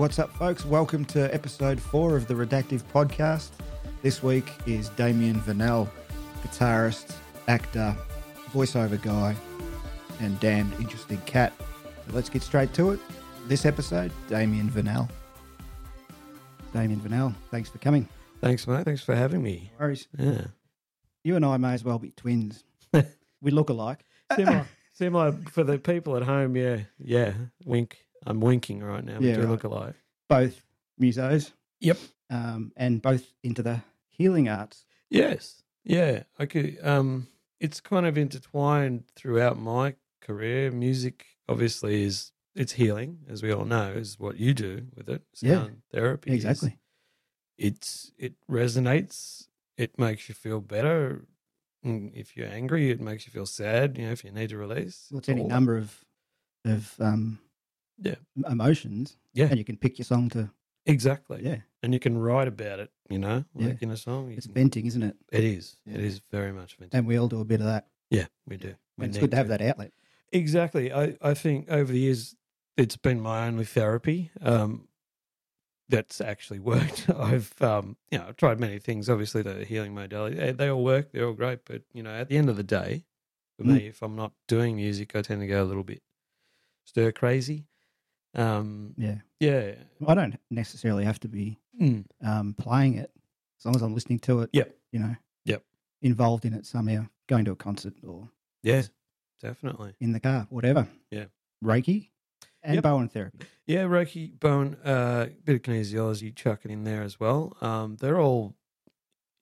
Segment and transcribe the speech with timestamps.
[0.00, 0.64] What's up, folks?
[0.64, 3.50] Welcome to episode four of the Redactive Podcast.
[4.00, 5.90] This week is Damien Vanel,
[6.42, 7.16] guitarist,
[7.48, 7.94] actor,
[8.50, 9.36] voiceover guy,
[10.20, 11.52] and damned interesting cat.
[12.06, 13.00] So let's get straight to it.
[13.46, 15.06] This episode, Damien Vanel.
[16.72, 18.08] Damien Vanel, thanks for coming.
[18.40, 18.86] Thanks, mate.
[18.86, 19.70] Thanks for having me.
[19.78, 20.08] No worries.
[20.18, 20.46] Yeah.
[21.24, 22.64] You and I may as well be twins.
[23.42, 24.06] we look alike.
[24.34, 26.56] Similar, similar for the people at home.
[26.56, 26.78] Yeah.
[26.98, 27.34] Yeah.
[27.66, 27.98] Wink.
[28.26, 29.14] I'm winking right now.
[29.14, 29.48] Yeah, we do right.
[29.50, 29.94] look alike.
[30.28, 30.62] Both
[31.00, 31.52] musos.
[31.80, 31.98] Yep.
[32.30, 34.84] Um, and both into the healing arts.
[35.08, 35.62] Yes.
[35.84, 36.24] Yeah.
[36.38, 36.78] Okay.
[36.78, 37.26] um,
[37.58, 40.70] it's kind of intertwined throughout my career.
[40.70, 45.22] Music obviously is it's healing, as we all know, is what you do with it.
[45.40, 45.54] Yeah.
[45.62, 46.30] Sound therapy.
[46.30, 46.78] is- Exactly.
[47.58, 49.48] it's it resonates.
[49.76, 51.24] It makes you feel better.
[51.84, 53.96] Mm, If you're angry, it makes you feel sad.
[53.96, 56.04] You know, if you need to release, Well, it's any number of
[56.66, 57.38] of um,
[58.00, 58.14] Yeah.
[58.48, 59.16] emotions.
[59.34, 59.46] Yeah.
[59.46, 60.50] and you can pick your song to.
[60.86, 61.42] Exactly.
[61.44, 63.88] Yeah, And you can write about it, you know, like Yeah.
[63.88, 64.32] in a song.
[64.32, 65.16] it's can- venting, isn't it?
[65.30, 65.76] It is.
[65.84, 65.94] Yeah.
[65.98, 66.96] It is very much vintage.
[66.96, 67.88] And we all do a bit of that.
[68.10, 68.74] yeah, we do.
[68.96, 69.92] We And it's good to have that outlet.
[70.32, 70.92] Exactly.
[70.92, 72.34] I, I think over the years,
[72.76, 74.30] it's been my only therapy.
[74.40, 74.88] Um,
[75.88, 77.08] that's actually worked.
[77.10, 79.08] I've, um, you know, I've tried many things.
[79.10, 81.12] Obviously, the healing modality, they, they all work.
[81.12, 81.60] They're all great.
[81.64, 83.04] But, you know, at the end of the day,
[83.58, 83.74] for Mm.
[83.74, 86.02] me, if I'm not doing music, I tend to go a little bit
[86.84, 87.66] stir crazy.
[88.34, 89.74] Um, Yeah, yeah.
[90.06, 92.04] I don't necessarily have to be Mm.
[92.22, 93.10] um, playing it
[93.58, 94.50] as long as I'm listening to it.
[94.52, 94.76] Yep.
[94.92, 95.14] you know.
[95.44, 95.64] Yep.
[96.02, 98.28] Involved in it somehow, going to a concert or
[98.62, 98.82] Yeah,
[99.40, 99.94] definitely.
[100.00, 100.88] in the car, whatever.
[101.10, 101.26] Yeah.
[101.64, 102.10] Reiki
[102.62, 102.82] and Yep.
[102.84, 103.46] Bowen therapy.
[103.66, 107.56] Yeah, Reiki, Bowen, uh, bit of kinesiology, chuck it in there as well.
[107.60, 108.54] Um, they're all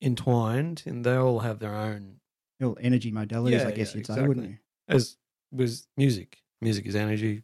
[0.01, 2.19] entwined and they all have their own,
[2.61, 4.59] All energy modalities, Yeah, I guess yeah, you'd say, wouldn't exactly.
[4.89, 4.95] you?
[4.95, 5.17] as
[5.51, 6.43] was music.
[6.61, 7.43] Music is energy.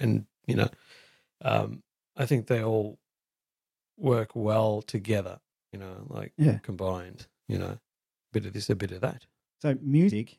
[0.00, 0.68] And, you know,
[1.42, 1.82] um,
[2.16, 2.98] I think they all
[3.96, 5.38] work well together,
[5.72, 6.58] you know, like Yeah.
[6.58, 7.80] combined, you know, a
[8.32, 9.26] bit of this, a bit of that.
[9.62, 10.38] So music.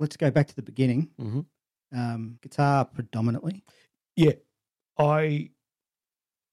[0.00, 1.10] Let's go back to the beginning.
[1.18, 1.40] hmm
[1.92, 3.64] Um, guitar predominantly.
[4.16, 4.32] Yeah,
[4.98, 5.50] I.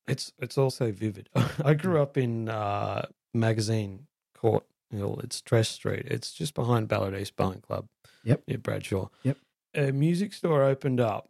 [0.08, 1.30] It's it's also vivid.
[1.64, 5.20] I grew up in uh, magazine court hill.
[5.24, 6.06] It's Dress Street.
[6.06, 7.88] It's just behind Ballarat East Bowling Club.
[8.24, 8.44] Yep.
[8.48, 9.10] near Bradshaw.
[9.24, 9.38] Yep.
[9.76, 11.30] A music store opened up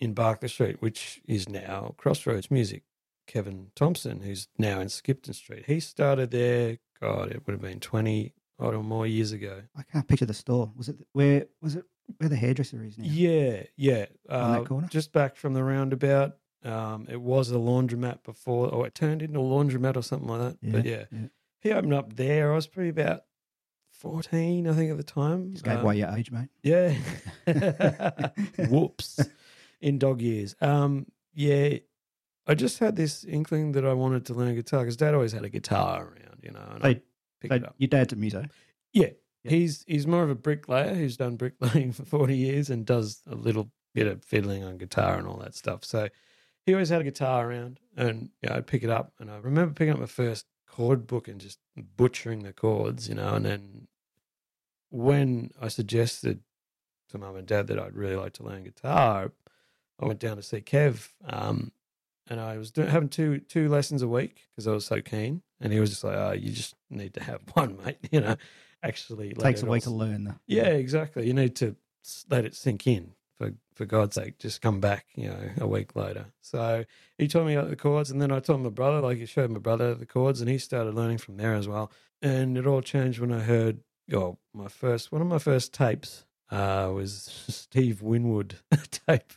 [0.00, 2.82] in Barker Street, which is now Crossroads Music.
[3.26, 6.78] Kevin Thompson, who's now in Skipton Street, he started there.
[7.00, 9.62] God, it would have been twenty odd or more years ago.
[9.76, 10.72] I can't picture the store.
[10.76, 11.84] Was it where was it
[12.16, 13.04] where the hairdresser is now?
[13.06, 14.06] Yeah, yeah.
[14.30, 14.88] On that Uh, corner?
[14.90, 16.36] Just back from the roundabout.
[16.64, 20.40] Um, it was a laundromat before, or it turned into a laundromat or something like
[20.40, 20.72] that.
[20.72, 21.28] But yeah, yeah.
[21.60, 22.50] he opened up there.
[22.52, 23.24] I was probably about
[23.92, 25.52] 14, I think, at the time.
[25.52, 26.48] Just gave Um, away your age, mate.
[26.62, 26.94] Yeah.
[28.68, 29.20] Whoops.
[29.80, 30.54] In dog years.
[30.60, 31.78] Um, yeah.
[32.46, 35.44] I just had this inkling that I wanted to learn guitar because dad always had
[35.44, 37.00] a guitar around, you know, and I So,
[37.40, 37.74] picked so it up.
[37.78, 38.44] your dad's a muso.
[38.92, 39.08] Yeah.
[39.44, 39.50] Yeah.
[39.50, 43.34] He's he's more of a bricklayer who's done bricklaying for 40 years and does a
[43.34, 45.84] little bit of fiddling on guitar and all that stuff.
[45.84, 46.08] So
[46.64, 49.74] he always had a guitar around and yeah, I'd pick it up and I remember
[49.74, 51.58] picking up my first chord book and just
[51.96, 53.88] butchering the chords, you know, and then
[54.90, 56.40] when I suggested
[57.10, 59.32] to mum and dad that I'd really like to learn guitar,
[60.00, 61.72] I went down to see Kev um,
[62.30, 65.42] and I was doing, having two two lessons a week because I was so keen.
[65.60, 67.98] And he was just like, "Oh, you just need to have one, mate.
[68.10, 68.36] You know,
[68.82, 70.38] actually let Takes it a week to learn.
[70.46, 71.26] Yeah, exactly.
[71.26, 71.76] You need to
[72.30, 73.12] let it sink in.
[73.36, 75.06] For for God's sake, just come back.
[75.14, 76.26] You know, a week later.
[76.40, 76.84] So
[77.16, 79.00] he taught me the chords, and then I taught my brother.
[79.00, 81.90] Like he showed my brother the chords, and he started learning from there as well.
[82.20, 83.80] And it all changed when I heard.
[84.12, 88.56] Oh, my first one of my first tapes uh, was Steve Winwood
[88.90, 89.32] tape.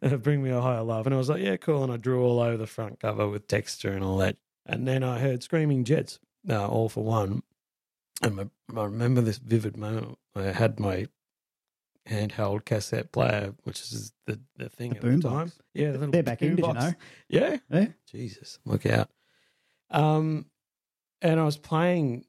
[0.00, 1.84] Bring me a higher love, and I was like, yeah, cool.
[1.84, 4.36] And I drew all over the front cover with texture and all that.
[4.66, 6.18] And then I heard Screaming Jets,
[6.48, 7.42] uh, all for one.
[8.22, 10.18] And my, I remember this vivid moment.
[10.36, 11.08] I had my
[12.08, 15.52] handheld cassette player, which is the, the thing The at the time.
[15.74, 16.94] Yeah, the little They're back in, you know?
[17.28, 17.58] Yeah.
[17.70, 17.88] Yeah.
[18.06, 19.10] Jesus, look out.
[19.90, 20.46] Um,
[21.20, 22.24] and I was playing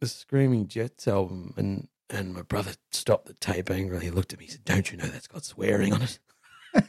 [0.00, 4.04] the Screaming Jets album, and and my brother stopped the tape angrily.
[4.06, 4.46] He looked at me.
[4.46, 6.18] He said, "Don't you know that's got swearing on it?"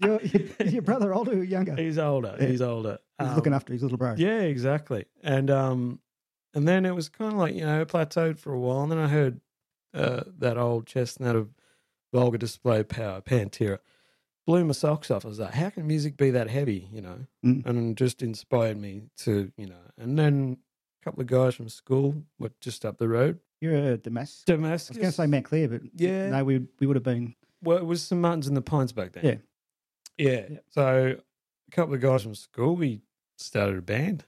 [0.00, 1.76] Your, is your brother older or younger?
[1.76, 2.36] He's older.
[2.40, 2.46] Yeah.
[2.48, 2.98] He's older.
[3.20, 4.14] He's Um, looking after his little bro.
[4.16, 5.04] Yeah, exactly.
[5.22, 6.00] And um,
[6.54, 8.98] and then it was kind of like you know plateaued for a while, and then
[8.98, 9.40] I heard
[9.94, 11.50] uh, that old chestnut of
[12.12, 13.78] vulgar display power, Pantera,
[14.46, 15.24] blew my socks off.
[15.24, 16.88] I was like, how can music be that heavy?
[16.92, 17.64] You know, Mm.
[17.66, 19.84] and just inspired me to you know.
[19.98, 20.56] And then
[21.00, 24.42] a couple of guys from school were just up the road, You're a Damascus.
[24.48, 26.30] I was going to say Mount Clear, but Yeah.
[26.30, 27.36] no, we we would have been.
[27.62, 29.24] Well, it was St Martin's in the Pines back then.
[29.24, 29.36] Yeah.
[30.32, 30.46] Yeah.
[30.50, 30.58] Yeah.
[30.70, 33.02] So a couple of guys from school, we
[33.38, 34.24] started a band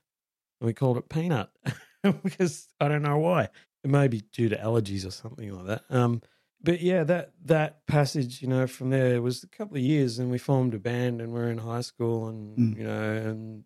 [0.60, 1.50] and we called it Peanut
[2.22, 3.48] because I don't know why.
[3.82, 5.82] It may be due to allergies or something like that.
[5.90, 6.22] Um,
[6.62, 10.30] but yeah, that that passage, you know, from there was a couple of years, and
[10.30, 12.78] we formed a band, and we're in high school, and Mm.
[12.78, 13.64] you know, and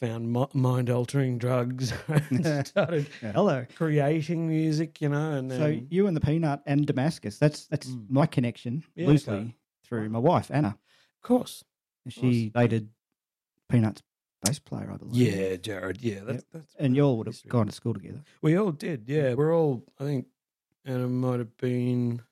[0.00, 3.66] found mi- mind altering drugs, and started Yeah, hello.
[3.74, 8.06] creating music, you know, and So you and the Peanut and Damascus, that's that's Mm.
[8.10, 9.54] my connection Yeah, loosely okay.
[9.84, 10.68] through my wife, Anna.
[11.16, 11.64] of course,
[12.08, 12.88] She dated
[13.68, 14.02] Peanut's
[14.42, 15.14] bass player, I believe.
[15.34, 18.22] yeah, Jared, yeah, that's, that's And you all would have gone to school together.
[18.42, 19.34] We all did, yeah.
[19.34, 20.26] We're all, I think,
[20.84, 22.22] Anna might have been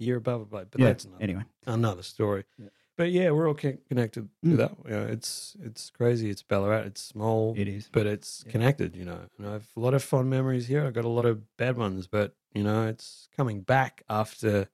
[0.00, 0.86] a year above a blade, but yeah.
[0.88, 1.44] that's another, Anyway.
[1.66, 2.44] another story.
[2.58, 2.68] Yeah.
[3.00, 4.50] But yeah, we're all connected Mm.
[4.50, 4.72] to that.
[4.84, 6.28] You know, it's it's crazy.
[6.28, 6.80] It's Ballarat.
[6.82, 7.88] It's small, It is.
[7.90, 8.52] but it's Yeah.
[8.52, 8.94] connected.
[8.94, 10.84] You know, and I have a lot of fond memories here.
[10.86, 14.68] I got a lot of bad ones, but you know, it's coming back after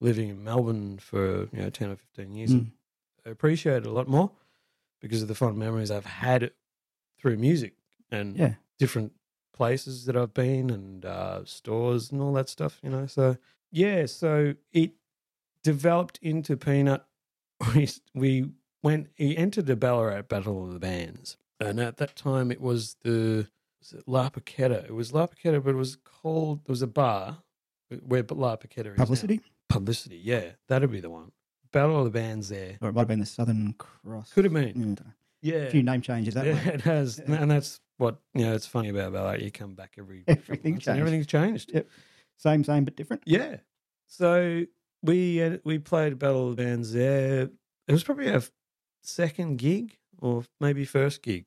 [0.00, 2.54] living in Melbourne for you know ten or fifteen years.
[2.54, 2.70] Mm.
[3.26, 4.30] I appreciate it a lot more
[5.00, 6.52] because of the fond memories I've had
[7.18, 7.74] through music
[8.12, 8.54] and Yeah.
[8.78, 9.12] different
[9.52, 13.06] places that I've been and uh, stores and all that stuff, you know.
[13.08, 13.38] So
[13.72, 14.92] yeah, so it
[15.64, 17.04] developed into Peanut.
[17.74, 18.50] We we
[18.82, 19.08] went.
[19.14, 23.48] He entered the Ballarat Battle of the Bands, and at that time it was the
[23.80, 24.84] was it La Paqueta.
[24.84, 26.64] It was La Paqueta, but it was called.
[26.64, 27.38] There was a bar
[28.06, 29.04] where La Paqueta is now.
[29.04, 29.40] Publicity?
[29.68, 31.32] Publicity, yeah, that'd be the one.
[31.72, 32.78] Battle of the Bands there.
[32.80, 34.32] Or it might have been the Southern Cross.
[34.32, 34.74] Could have been.
[34.96, 35.04] Mm.
[35.42, 36.74] Yeah, A few name changes that yeah, way.
[36.74, 38.54] it has, and that's what you know.
[38.54, 39.36] It's funny about Ballarat.
[39.42, 40.98] You come back every Everything's and changed.
[41.00, 41.70] everything's changed.
[41.74, 41.88] Yep.
[42.38, 43.22] Same, same, but different.
[43.26, 43.56] Yeah.
[44.06, 44.64] So
[45.02, 47.50] we uh, we played Battle of the Bands there.
[47.88, 48.42] It was probably our
[49.02, 51.46] second gig or maybe first gig.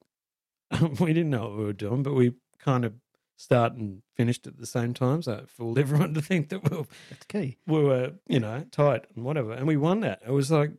[1.00, 2.94] we didn't know what we were doing, but we kind of
[3.38, 5.22] started and finished at the same time.
[5.22, 7.58] So it fooled everyone to think that we were, That's key.
[7.68, 9.54] we were, you know, tight and whatever.
[9.54, 10.22] And we won that.
[10.26, 10.72] It was like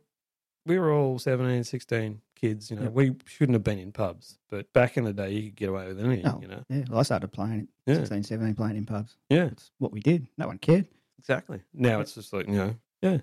[0.65, 2.83] we were all 17, 16 kids, you know.
[2.83, 2.91] Yep.
[2.93, 5.87] We shouldn't have been in pubs, but back in the day, you could get away
[5.87, 6.63] with anything, Oh, you know.
[6.69, 6.83] Yeah.
[6.89, 7.99] Well, I started playing at Yeah.
[7.99, 9.15] 16, 17, playing in pubs.
[9.29, 9.45] Yeah.
[9.45, 10.27] That's what we did.
[10.37, 10.87] No one cared.
[11.19, 11.61] Exactly.
[11.73, 13.17] Now it's just like, you know, yeah.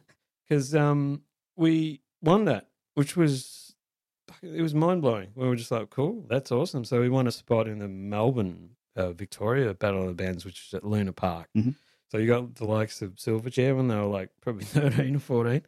[0.49, 1.23] Because um,
[1.57, 3.75] we won that, which was,
[4.43, 5.29] it was mind blowing.
[5.35, 6.85] We were just like, cool, that's awesome.
[6.85, 10.67] So we won a spot in the Melbourne, uh, Victoria Battle of the Bands, which
[10.67, 11.49] is at Luna Park.
[11.57, 11.75] Mhm.
[12.11, 15.63] So you got the likes of Silverchair when they were like probably 13 or 14,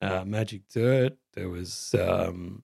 [0.00, 1.16] uh, Magic Dirt.
[1.34, 2.62] There was um,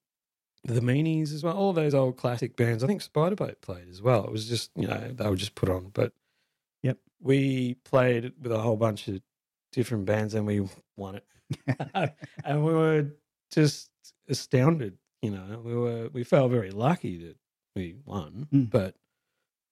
[0.65, 2.83] the Meanies as well, all those old classic bands.
[2.83, 4.25] I think Spiderbait played as well.
[4.25, 5.91] It was just, you know, they were just put on.
[5.93, 6.13] But.
[7.23, 9.21] We played with a whole bunch of
[9.73, 10.67] different bands and we
[10.97, 11.25] won it.
[12.45, 13.07] and we were
[13.51, 13.91] just
[14.29, 15.61] astounded, you know.
[15.65, 17.37] We were we felt very lucky that
[17.77, 18.71] we won, Mm.
[18.71, 18.97] but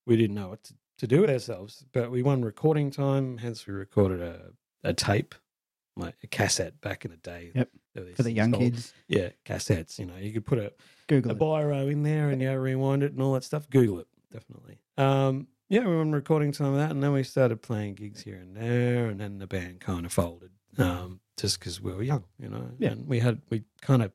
[0.06, 1.85] we didn't know what to, to do with ourselves.
[1.93, 4.52] But we won recording time, hence we recorded a,
[4.85, 5.35] a tape,
[5.97, 7.52] like a cassette back in the day.
[7.55, 7.69] Yep.
[7.94, 9.99] There were these For the young called- kids, Yeah, cassettes.
[9.99, 10.73] You know, you could put a,
[11.08, 11.41] Google a it.
[11.41, 13.69] biro in there and you yeah, rewind it and all that stuff.
[13.70, 14.79] Google it, definitely.
[14.97, 18.37] Um, yeah, we were recording some of that, and then we started playing gigs here
[18.37, 22.25] and there, and then the band kind of folded, um, just because we were young,
[22.38, 22.70] you know.
[22.78, 22.90] Yeah.
[22.90, 24.12] And we had we kind of,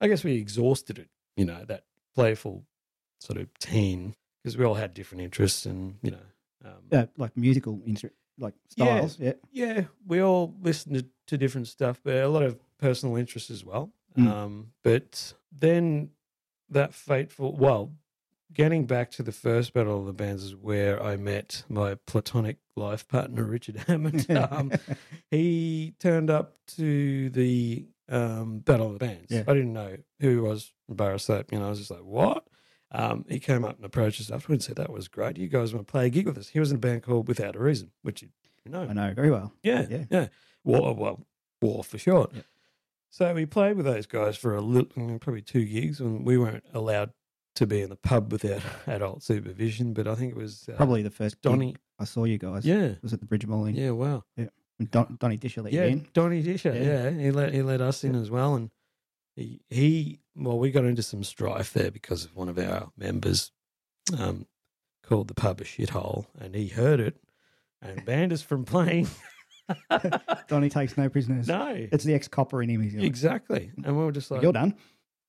[0.00, 2.64] I guess we exhausted it, you know, that playful
[3.20, 6.26] sort of teen, because we all had different interests, and you know,
[6.64, 8.84] um, Uh, like musical, instru- like Yeah.
[8.96, 9.18] styles.
[9.20, 9.32] Yeah.
[9.52, 13.64] yeah, we all listened to, to different stuff, but a lot of personal interests as
[13.64, 13.92] well.
[14.16, 14.28] Mm.
[14.28, 16.10] Um, but then
[16.70, 17.92] that fateful, well,
[18.56, 22.56] getting back to the first battle of the bands is where I met my platonic
[22.74, 24.30] life partner, Richard Hammond.
[24.50, 24.72] um,
[25.30, 29.26] he turned up to the um, battle of the bands.
[29.30, 29.44] Yeah.
[29.46, 32.44] I didn't know who he was, embarrassed that, you know, I was just like, what?
[32.92, 35.36] Um, he came up and approached us afterwards and said, that was great.
[35.36, 36.48] You guys want to play a gig with us?
[36.48, 38.28] He was in a band called Without a Reason, which you,
[38.64, 38.82] know.
[38.88, 39.52] I know very well.
[39.62, 40.04] Yeah, Yeah.
[40.10, 40.28] yeah,
[40.64, 41.26] War, well,
[41.60, 42.30] war for short.
[42.34, 42.42] Yeah.
[43.10, 46.64] So we played with those guys for a little, probably two gigs, and we weren't
[46.74, 47.10] allowed
[47.56, 49.92] to be in the pub without adult supervision.
[49.92, 51.76] But I think it was uh, Probably the first Donny.
[51.98, 52.64] I saw you guys.
[52.64, 54.50] Yeah, Was at the Bridge in yeah, wow, when
[54.90, 56.08] Don, Donny Disher let yeah, you in.
[56.12, 56.74] Donny Disher.
[56.74, 57.08] Yeah.
[57.08, 57.10] Yeah.
[57.10, 58.70] he let he let us in as well, and
[59.34, 63.52] he, he well, we got into some strife there because of one of our members
[64.18, 64.46] um,
[65.02, 67.16] called the pub a shithole, and he heard it
[67.80, 69.08] and banned us from playing.
[70.48, 71.48] Donny takes no prisoners.
[71.48, 72.82] no, It's the ex copper in him.
[72.82, 74.74] Like, exactly, and we were just like, You're done.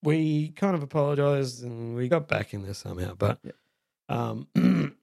[0.03, 3.13] We kind of apologized and we got back in there somehow.
[3.15, 3.51] But Yeah.
[4.09, 4.47] um,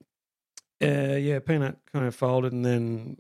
[0.82, 0.86] uh,
[1.16, 3.16] yeah, Peanut kind of folded, and then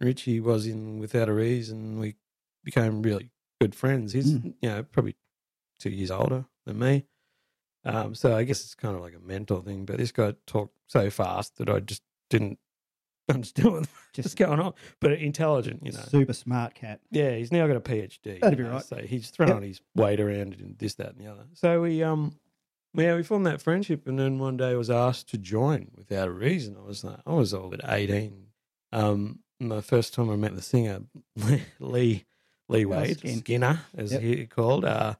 [0.00, 1.98] Richie was in without a reason.
[1.98, 2.16] We
[2.64, 3.30] became really
[3.60, 4.12] good friends.
[4.12, 4.54] He's Mm.
[4.60, 5.16] you know probably
[5.78, 7.04] two years older than me.
[7.84, 9.84] Um, so I guess it's kind of like a mentor thing.
[9.84, 12.58] But this guy talked so fast that I just didn't
[13.34, 16.00] understand what's Just doing, just going on, but intelligent, you know.
[16.08, 17.00] super smart cat.
[17.10, 18.40] Yeah, he's now got a PhD.
[18.40, 18.82] That'd be know, right.
[18.84, 19.62] So he's throwing Yep.
[19.62, 21.44] his weight around and this, that, and the other.
[21.54, 22.38] So we um
[22.94, 26.28] yeah, we formed that friendship and then one day I was asked to join without
[26.28, 26.76] a reason.
[26.78, 28.46] I was like I was all at eighteen.
[28.92, 31.00] Um my first time I met the singer,
[31.80, 32.24] Lee
[32.68, 33.38] Lee Wade, Skin.
[33.38, 34.20] Skinner, as Yep.
[34.22, 35.14] he called, uh,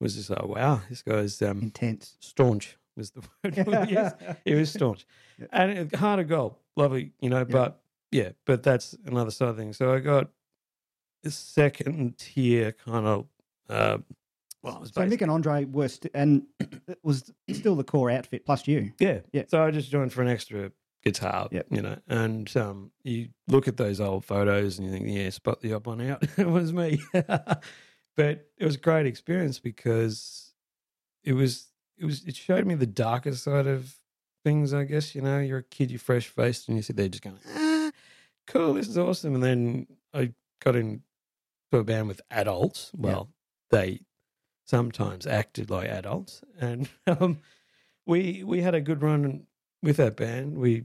[0.00, 2.16] was just like, wow, this guy's um Intense.
[2.20, 4.14] staunch was the word we used.
[4.44, 5.06] He was staunch.
[5.38, 5.46] Yeah.
[5.52, 9.76] And hard of gold, lovely, you know, but yeah, but that's another side of things.
[9.76, 10.30] So I got
[11.24, 13.26] a second tier kind of,
[13.68, 13.98] uh,
[14.62, 18.10] well, it was So Mick and Andre were, st- and it was still the core
[18.10, 18.92] outfit plus you.
[19.00, 19.42] yeah, Yeah.
[19.48, 20.70] So I just joined for an extra
[21.02, 21.66] guitar, Yep.
[21.70, 25.60] you know, and um, you look at those old photos and you think, yeah, spot
[25.60, 26.22] the up one out.
[26.38, 27.02] it was me.
[27.12, 30.52] but it was a great experience because
[31.24, 31.66] it was,
[31.98, 33.94] it was, it showed me the darker side of
[34.44, 35.14] things, I guess.
[35.14, 37.90] You know, you're a kid, you're fresh faced, and you sit there just going, ah,
[38.46, 39.34] cool, this is awesome.
[39.34, 40.32] And then I
[40.62, 41.00] got into
[41.72, 42.90] a band with adults.
[42.96, 43.30] Well,
[43.70, 44.00] they
[44.66, 46.42] sometimes acted like adults.
[46.60, 47.40] And um,
[48.06, 49.46] we we had a good run
[49.82, 50.56] with that band.
[50.58, 50.84] We,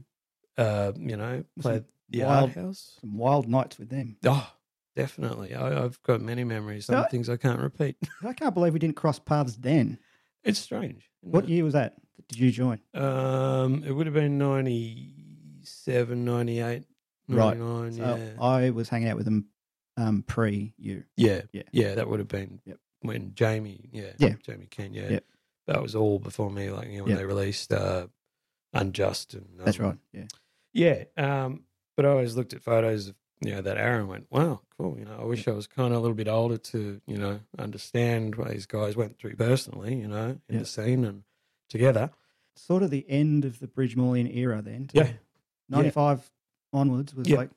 [0.58, 2.98] uh, you know, played the wild- Art House.
[3.00, 4.16] Some wild nights with them.
[4.24, 4.50] Oh,
[4.96, 5.54] definitely.
[5.54, 7.04] I, I've got many memories, some No.
[7.04, 7.96] things I can't repeat.
[8.24, 9.98] I can't believe we didn't cross paths then.
[10.44, 11.08] It's strange.
[11.20, 11.94] What year was that?
[12.28, 12.80] Did you join?
[12.94, 16.84] Um, it would have been 97, 98,
[17.28, 17.56] Right.
[17.58, 18.42] 99, So yeah.
[18.44, 19.46] I was hanging out with them
[19.96, 21.04] um, pre you.
[21.16, 21.42] yeah.
[21.52, 21.62] Yeah.
[21.72, 22.78] Yeah, that would have been Yep.
[23.02, 24.12] when Jamie, yeah.
[24.18, 24.34] Yeah.
[24.42, 25.10] Jamie Ken, yeah.
[25.10, 25.24] Yep.
[25.66, 27.18] That was all before me, like, you know, when Yep.
[27.18, 28.06] they released uh,
[28.72, 29.34] Unjust.
[29.34, 29.98] and That's um, right.
[30.12, 30.24] Yeah.
[30.72, 31.04] Yeah.
[31.44, 31.64] Um,
[31.96, 34.98] but I always looked at photos of, know, that and went, wow, cool.
[34.98, 37.40] You know, I wish I was kind of a little bit older to, you know,
[37.58, 40.58] understand what these guys went through personally, you know, in Yeah.
[40.60, 41.22] the scene and
[41.70, 42.10] together.
[42.54, 44.90] Sort of the end of the Bridge Mall Inn era then.
[44.92, 45.12] Yeah.
[45.70, 46.30] 95
[46.72, 47.36] onwards was Yeah.
[47.38, 47.50] like,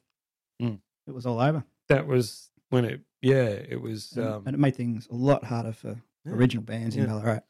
[0.62, 0.80] Mm.
[1.08, 1.66] it was all over.
[1.90, 4.14] That was when it, yeah, it was.
[4.16, 6.32] And, Um, and it made things a lot harder for Yeah.
[6.34, 7.08] original bands in Yeah.
[7.08, 7.42] Ballarat.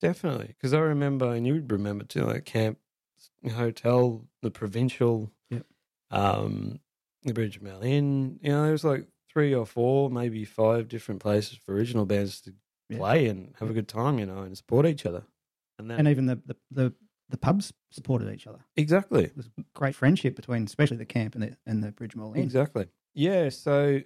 [0.00, 2.78] Definitely, because I remember, and you would remember too, like Camp
[3.52, 5.66] Hotel, the Provincial, Yep.
[6.10, 6.80] um,
[7.24, 8.38] the Bridge Mall Inn.
[8.42, 12.40] You know, there was like three or four, maybe five different places for original bands
[12.42, 12.54] to
[12.88, 12.98] Yeah.
[12.98, 15.24] play and have a good time, you know, and support each other.
[15.78, 16.94] And that And even the, the, the,
[17.30, 18.64] the pubs supported each other.
[18.76, 22.32] exactly, It was great friendship between, especially the camp and the, and the Bridge Mall
[22.34, 22.42] Inn.
[22.44, 23.48] exactly, yeah.
[23.48, 24.00] So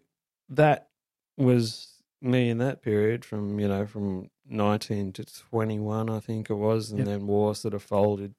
[0.48, 0.88] that
[1.36, 6.48] was me in that period, from you know, from nineteen to twenty one, I think
[6.50, 7.06] it was, and Yep.
[7.08, 8.34] then war sort of folded.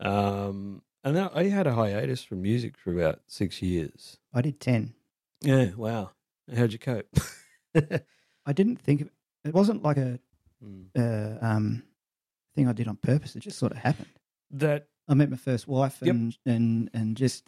[0.00, 4.18] Um, and I had a hiatus from music for about six years.
[4.34, 4.94] I did 10.
[5.42, 6.10] Yeah, wow.
[6.54, 7.06] How'd you cope?
[8.46, 9.10] I didn't think of,
[9.44, 10.18] it wasn't like a
[10.64, 10.86] Mm.
[10.98, 11.84] uh, um,
[12.56, 13.36] thing I did on purpose.
[13.36, 14.08] It just sort of happened.
[14.50, 16.12] that, I met my first wife Yep.
[16.14, 17.44] and, and, and just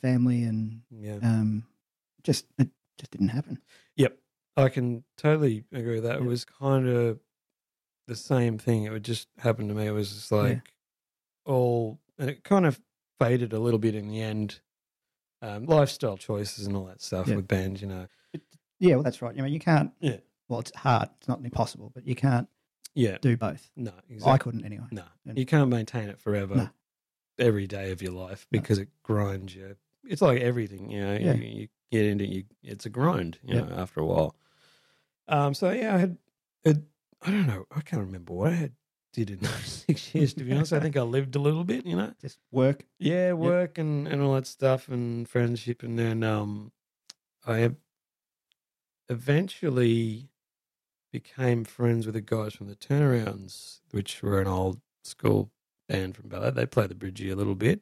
[0.00, 1.64] family and yeah, um,
[2.22, 3.60] just, it just didn't happen.
[3.96, 4.16] Yep,
[4.56, 6.16] I can totally agree with that.
[6.16, 7.20] It was kind of
[8.06, 8.84] the same thing.
[8.84, 9.86] It would just happen to me.
[9.86, 10.72] It was just like
[11.44, 12.80] all, and it kind of
[13.18, 14.60] faded a little bit in the end.
[15.40, 17.36] Um, lifestyle choices and all that stuff Yeah.
[17.36, 18.08] with bands, you know.
[18.80, 19.34] Yeah, well, that's right.
[19.34, 20.18] You know, you can't, Yeah.
[20.48, 21.08] well, it's hard.
[21.18, 22.48] It's not impossible, but you can't
[22.94, 23.70] Yeah, do both.
[23.76, 23.92] no,
[24.26, 24.86] I couldn't anyway.
[24.90, 26.68] No, And- you can't maintain it forever, No.
[27.38, 28.60] every day of your life No.
[28.60, 29.76] because it grinds you.
[30.04, 31.12] It's like everything, you know.
[31.16, 31.34] Yeah.
[31.34, 33.60] You, you get into you, it's a grind, you Yeah.
[33.64, 33.76] know.
[33.76, 34.34] After a while,
[35.28, 35.54] um.
[35.54, 36.18] So yeah, I had,
[36.64, 36.86] had,
[37.22, 38.72] I don't know, I can't remember what I had
[39.12, 40.34] did in those six years.
[40.34, 42.12] To be honest, I think I lived a little bit, you know.
[42.20, 42.84] Just work.
[42.98, 46.72] Yeah, work and, and all that stuff and friendship, and then um,
[47.46, 47.70] I
[49.08, 50.28] eventually
[51.12, 55.50] became friends with the guys from the Turnarounds, which were an old school
[55.88, 56.50] band from Ballarat.
[56.50, 57.80] They played the bridgie a little bit,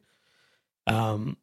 [0.85, 1.37] um,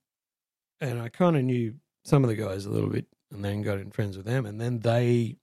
[0.80, 1.74] and I kind of knew
[2.04, 4.60] some of the guys a little bit, and then got in friends with them, and
[4.60, 5.36] then they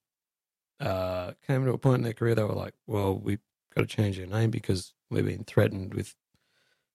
[0.80, 3.40] uh, came to a point in their career they were like, "Well, we've
[3.76, 6.16] got to change our name because we've been threatened with."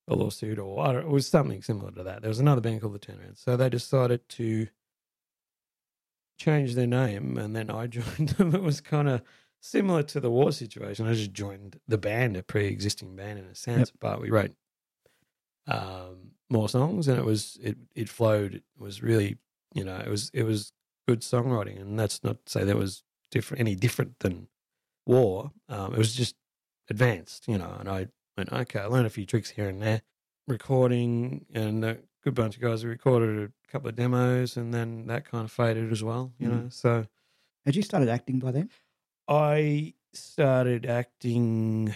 [0.09, 2.23] a lawsuit or it was something similar to that.
[2.23, 3.37] There was another band called the Turnaround.
[3.37, 4.69] So they decided to
[6.39, 8.55] change their name and then I joined them.
[8.55, 9.23] It was kind of
[9.61, 11.07] similar to the war situation.
[11.07, 14.53] I just joined the band, a pre existing band in a sense, but we wrote
[15.67, 18.55] um, more songs and it was it it flowed.
[18.55, 19.39] It was really
[19.75, 20.73] you know, it was it was
[21.09, 24.49] good songwriting and that's not to say that was different any different than
[25.05, 25.51] war.
[25.69, 26.37] Um, it was just
[26.89, 30.03] advanced, you know, and I went, okay, I learned a few tricks here and there,
[30.47, 35.25] recording, and a good bunch of guys recorded a couple of demos, and then that
[35.25, 36.51] kind of faded as well, you Mm.
[36.65, 36.69] know.
[36.71, 37.07] So
[37.65, 38.71] Had you started acting by then?
[39.29, 41.95] I started acting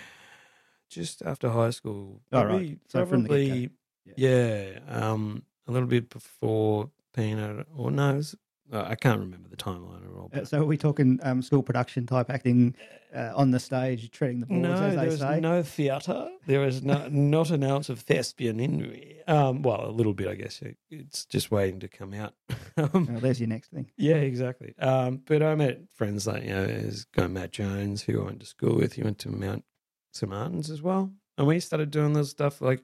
[0.88, 2.23] just after high school.
[2.32, 2.49] Oh, right.
[2.49, 3.61] Probably, So from the probably
[4.06, 4.14] get-go.
[4.16, 4.78] yeah.
[4.88, 8.35] Um, a little bit before Peanut, or no, it was,
[8.73, 10.31] uh, I can't remember the timeline at all.
[10.33, 12.75] Uh, so are we talking um, school production type acting
[13.15, 15.41] uh, on the stage, treading the boards, no, as there they was say?
[15.41, 16.29] no theatre.
[16.47, 19.17] There was no, not an ounce of thespian in me.
[19.27, 20.62] Um, well, a little bit, I guess.
[20.91, 22.35] It's just waiting to come out.
[22.77, 23.91] um, Well, there's your next thing.
[23.97, 24.75] yeah, exactly.
[24.79, 28.41] Um, but I met friends like, you know, there's guy Matt Jones, who I went
[28.41, 28.93] to school with.
[28.95, 29.65] He went to Mount
[30.12, 30.31] St.
[30.31, 31.12] Martin's as well.
[31.39, 32.83] And we started doing this stuff like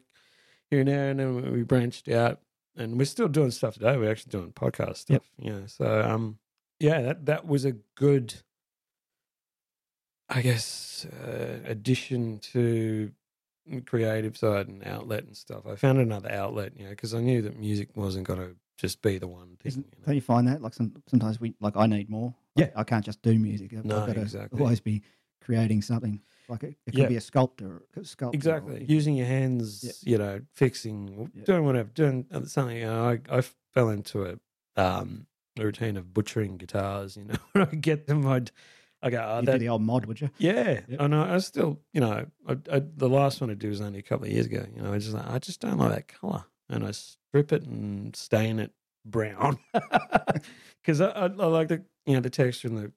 [0.71, 2.40] here and there, and then we branched out.
[2.76, 3.97] And we're still doing stuff today.
[3.97, 5.23] We're actually doing podcast stuff.
[5.38, 5.52] Yep.
[5.52, 5.66] Yeah.
[5.66, 6.38] So, um,
[6.78, 8.35] yeah, that, that was a good,
[10.28, 13.12] I guess, uh, addition to
[13.87, 15.66] creative side and outlet and stuff.
[15.66, 19.00] I found another outlet, you know, because I knew that music wasn't going to just
[19.00, 19.56] be the one thing.
[19.64, 20.06] Isn't, you know.
[20.06, 20.61] don't you find that?
[20.61, 22.35] Like some, sometimes we, like I need more.
[22.56, 22.71] Yeah.
[22.76, 23.73] I can't just do music.
[23.73, 24.61] I've, No, I've got to exactly.
[24.61, 25.02] always be
[25.42, 26.21] creating something.
[26.49, 27.09] Like it, it could Yeah.
[27.09, 28.35] be a sculptor, sculptor.
[28.35, 28.85] or- Exactly.
[28.88, 30.12] Using your hands, Yeah.
[30.12, 31.45] you know, fixing, Yeah.
[31.45, 32.76] doing whatever, doing something.
[32.76, 33.43] You know, I, I
[33.75, 35.26] fell into a, um,
[35.59, 37.17] a routine of butchering guitars.
[37.17, 38.50] You know, when I get them, I'd,
[39.03, 40.31] I go, oh, that, the old mod, would you?
[40.38, 40.81] yeah.
[40.88, 41.00] Yep.
[41.00, 43.99] And I, I still, you know, I, I, the last one I did was only
[43.99, 44.65] a couple of years ago.
[44.75, 48.15] You know, I just, I just don't like that color, and I strip it and
[48.17, 48.73] stain it
[49.05, 49.59] brown
[50.83, 52.93] because I, I, I like the, you know, the texture and the,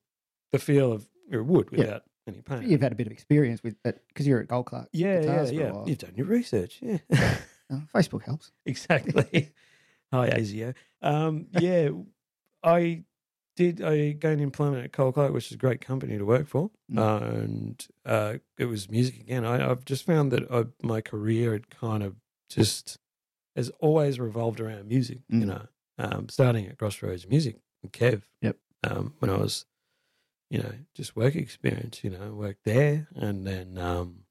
[0.51, 2.63] the feel of your wood without any paint.
[2.63, 4.87] You've had a bit of experience with it because you're at Gold Clark.
[4.93, 5.83] Yeah, yeah, Guitars for a yeah.
[5.85, 6.97] You've done your research, yeah.
[7.71, 8.51] Uh, Facebook helps.
[8.65, 9.51] exactly.
[10.11, 10.73] Hi, ASIO.
[11.03, 11.89] Um, yeah,
[12.63, 13.03] I
[13.55, 13.79] did.
[13.83, 17.43] I gained employment at Gold Clark, which is a great company to work for, Mm.
[17.43, 19.45] and uh, it was music again.
[19.45, 22.15] I, I've just found that I, my career had kind of
[22.49, 22.97] just
[23.55, 25.19] has always revolved around music.
[25.29, 25.45] You Mm.
[25.45, 25.61] know,
[25.99, 27.57] um, starting at Crossroads Music,
[27.89, 28.23] Kev.
[28.41, 28.57] Yep.
[28.83, 29.65] Um, when I was,
[30.49, 32.03] you know, just work experience.
[32.03, 34.23] You know, worked there, and then um,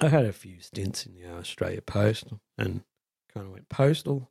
[0.00, 2.82] I had a few stints in the Australia Post and
[3.32, 4.30] kind of went postal.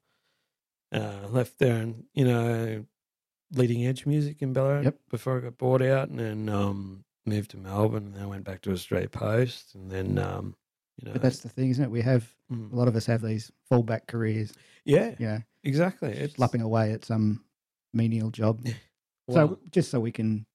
[0.90, 2.86] Uh, left there and, you know,
[3.52, 5.00] leading edge music in Ballarat Yep.
[5.10, 8.62] before I got bought out and then um, moved to Melbourne and then went back
[8.62, 10.56] to Australia Post and then, um,
[10.96, 11.92] you know, But that's the thing, isn't it?
[11.92, 14.54] We have mm, a lot of us have these fallback careers.
[14.86, 16.14] yeah, Yeah, exactly.
[16.14, 17.44] It's lapping away at some
[17.94, 18.66] menial job.
[19.30, 20.46] so just so we can.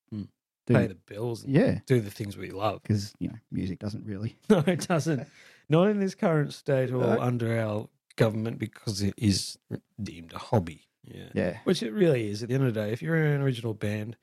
[0.72, 2.82] Do, pay the bills and yeah, do the things we love.
[2.82, 4.36] because you know music doesn't really.
[4.50, 5.26] No, it doesn't.
[5.68, 7.20] Not in this current state or No.
[7.20, 9.58] under our government because it is
[10.02, 10.88] deemed a hobby.
[11.04, 11.28] Yeah.
[11.34, 12.42] Yeah, Which it really is.
[12.42, 14.16] At the end of the day, if you're in an original band,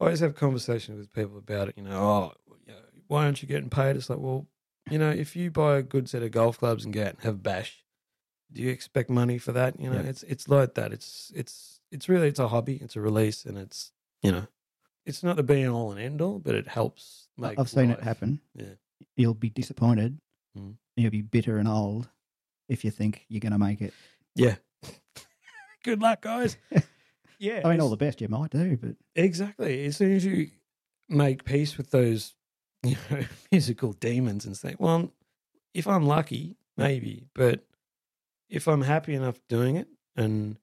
[0.00, 1.74] I always have conversations with people about it.
[1.78, 2.32] You know, oh,
[2.66, 3.96] you know, why aren't you getting paid?
[3.96, 4.46] It's like, well,
[4.90, 7.20] you know, if you buy a good set of golf clubs and go out and
[7.22, 7.84] have a bash,
[8.52, 9.80] do you expect money for that?
[9.80, 10.08] You know, Yeah.
[10.08, 10.92] it's it's like that.
[10.92, 12.78] It's it's it's really it's a hobby.
[12.82, 13.92] It's a release, and it's
[14.22, 14.46] you know,
[15.06, 17.58] it's not the be all and end all, but it helps make.
[17.58, 18.40] I've seen it happen.
[18.54, 18.74] Yeah.
[19.16, 20.18] You'll be disappointed.
[20.58, 20.74] Mm.
[20.96, 22.08] You'll be bitter and old
[22.68, 23.94] if you think you're going to make it.
[24.34, 24.56] Yeah.
[25.84, 26.56] Good luck, guys.
[27.38, 27.62] yeah.
[27.64, 29.86] I mean, all the best you might do, but Exactly.
[29.86, 30.50] As soon as you
[31.08, 32.34] make peace with those,
[32.82, 35.12] you know, musical demons and say, well,
[35.72, 37.64] if I'm lucky, maybe, but
[38.50, 40.56] if I'm happy enough doing it, and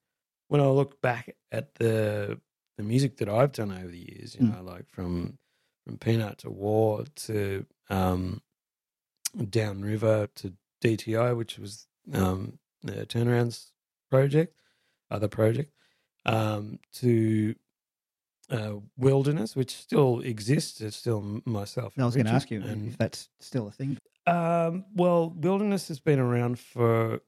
[0.48, 2.40] when I look back at the
[2.76, 4.56] the music that I've done over the years, you Mm.
[4.56, 5.38] know, like from
[5.84, 8.40] from Peanut to War to um,
[9.50, 13.70] Downriver to DTI, which was um, the Turnarounds
[14.10, 14.54] project,
[15.10, 15.72] other project,
[16.24, 17.54] um, to
[18.50, 20.80] uh, Wilderness, which still exists.
[20.80, 21.94] It's still myself.
[21.98, 23.98] I was going to ask you and if that's still a thing.
[24.26, 27.20] um, well, Wilderness has been around for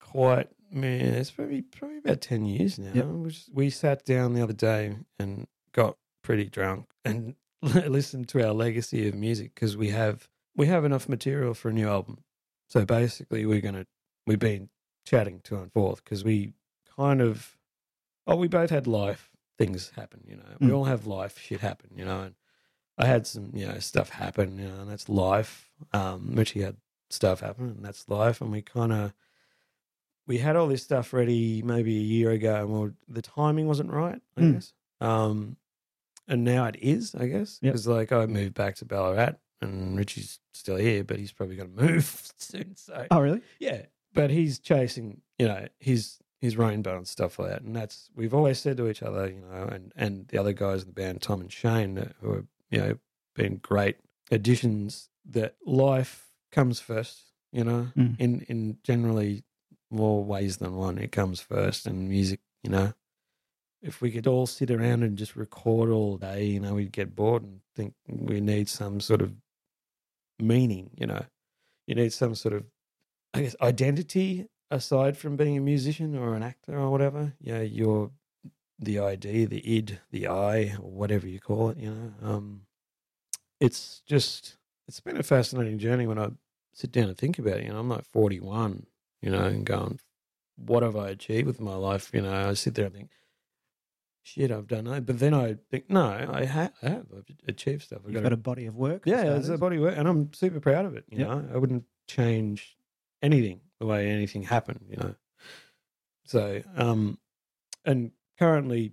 [0.00, 2.92] quite man, it's probably probably about ten years now.
[2.94, 3.04] Yep.
[3.06, 8.52] Which we sat down the other day and got pretty drunk and listened to our
[8.52, 12.18] legacy of music because we have we have enough material for a new album.
[12.68, 13.86] So basically, we're gonna
[14.26, 14.68] we've been
[15.06, 16.52] chatting to and forth because we
[16.96, 17.56] kind of
[18.26, 20.20] oh we both had life things happen.
[20.26, 20.74] You know, we Mm.
[20.76, 21.90] all have life shit happen.
[21.96, 22.34] You know, and
[22.96, 25.70] I had some, you know, stuff happen, you know, and that's life.
[25.92, 26.76] Um, Richie had
[27.08, 28.40] stuff happen, and that's life.
[28.42, 29.14] And we kind of,
[30.30, 33.90] we had all this stuff ready maybe a year ago, and well, the timing wasn't
[33.90, 34.52] right, I Mm.
[34.54, 34.72] guess.
[35.00, 35.56] Um,
[36.28, 37.72] and now it is, I guess, Yep.
[37.72, 41.74] because like I moved back to Ballarat, and Richie's still here, but he's probably going
[41.74, 42.04] to move
[42.36, 42.76] soon.
[42.76, 43.42] So Oh, really?
[43.58, 48.08] yeah, but he's chasing, you know, his his rainbow and stuff like that, and that's
[48.14, 50.94] we've always said to each other, you know, and and the other guys in the
[50.94, 52.98] band, Tom and Shane, who have you know
[53.34, 53.96] been great
[54.30, 55.08] additions.
[55.24, 58.14] That life comes first, you know, Mm.
[58.18, 59.44] in in generally
[59.90, 60.98] more ways than one.
[60.98, 62.92] It comes first, and music, you know.
[63.82, 67.16] If we could all sit around and just record all day, you know, we'd get
[67.16, 69.32] bored and think we need some sort of
[70.38, 71.24] meaning, you know.
[71.86, 72.64] You need some sort of
[73.32, 78.10] I guess identity aside from being a musician or an actor or whatever, yeah, you're
[78.78, 81.78] the ID, the id, the I, or whatever you call it.
[81.78, 82.62] You know, um,
[83.60, 84.56] it's just
[84.88, 86.30] it's been a fascinating journey when I
[86.72, 87.64] sit down and think about it.
[87.64, 88.86] You know, I'm like 41,
[89.22, 90.00] you know, and going,
[90.56, 92.10] what have I achieved with my life?
[92.12, 93.10] You know, I sit there and think,
[94.22, 95.06] shit, I've done that.
[95.06, 97.06] But then I think, no, I, ha- I have.
[97.16, 98.00] I've achieved stuff.
[98.06, 99.02] I've You've got a body of work.
[99.06, 101.04] yeah, it's a body work, and I'm super proud of it.
[101.10, 101.28] You Yep.
[101.28, 102.76] know, I wouldn't change
[103.22, 104.80] anything the way anything happened.
[104.90, 105.14] You know,
[106.26, 107.18] so um,
[107.84, 108.92] and currently,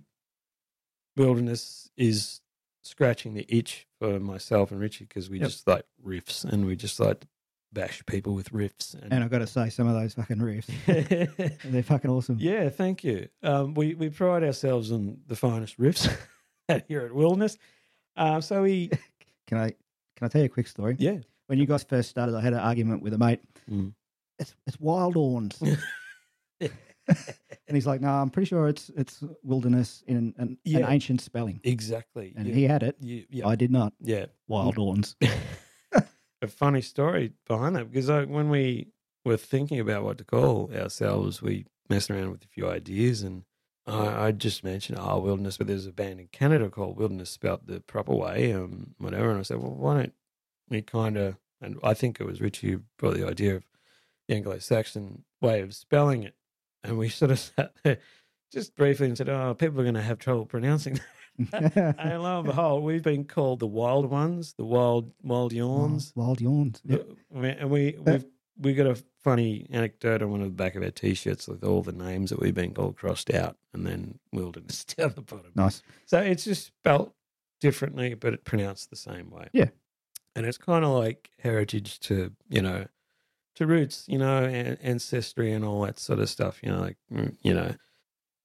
[1.16, 2.40] wilderness is
[2.82, 5.48] scratching the itch for myself and Richie because we Yep.
[5.48, 7.26] just like riffs and we just like
[7.72, 10.68] bash people with riffs And I've got to say, some of those fucking riffs,
[11.64, 12.36] they're fucking awesome.
[12.40, 13.28] yeah, thank you.
[13.42, 16.08] Um, we we pride ourselves on the finest riffs
[16.88, 17.58] here at Wilderness.
[18.16, 18.90] Um, so we,
[19.46, 19.68] Can I
[20.16, 20.96] can I tell you a quick story?
[20.98, 23.40] yeah, When you guys first started, I had an argument with a mate.
[23.70, 23.92] Mm.
[24.38, 25.60] It's it's wild horns.
[26.60, 30.78] and he's like, no, I'm pretty sure it's it's wilderness in an, an, Yeah.
[30.80, 31.60] an ancient spelling.
[31.64, 32.34] exactly.
[32.36, 32.96] And You- he had it.
[33.00, 33.92] yeah, I did not.
[34.00, 34.26] yeah.
[34.48, 35.16] Wild horns.
[36.42, 38.88] A funny story behind that because when we
[39.24, 43.44] were thinking about what to call ourselves, we messed around with a few ideas, and
[43.86, 47.66] I, I just mentioned oh wilderness, but there's a band in Canada called Wilderness, spelled
[47.66, 49.30] the proper way, um, whatever.
[49.30, 50.14] And I said, well, why don't
[50.68, 51.36] we kind of?
[51.60, 53.64] And I think it was Richie who brought the idea of
[54.28, 56.34] the Anglo-Saxon way of spelling it,
[56.84, 57.98] and we sort of sat there
[58.52, 61.02] just briefly and said, oh, people are going to have trouble pronouncing that.
[61.52, 66.12] And lo and behold, we've been called the wild ones, the wild wild yawns.
[66.16, 66.80] Wild yawns.
[66.84, 67.08] Yep.
[67.34, 68.24] Uh, And we we've
[68.60, 71.82] we got a funny anecdote on one of the back of our t-shirts with all
[71.82, 75.52] the names that we've been called crossed out, and then wilderness down the bottom.
[75.54, 75.82] Nice.
[76.06, 77.14] So it's just spelt
[77.60, 79.48] differently, but it pronounced the same way.
[79.52, 79.68] Yeah.
[80.36, 82.86] and it's kind of like heritage to you know
[83.56, 86.60] to roots, you know, and ancestry and all that sort of stuff.
[86.62, 87.74] You know, like mm, you know,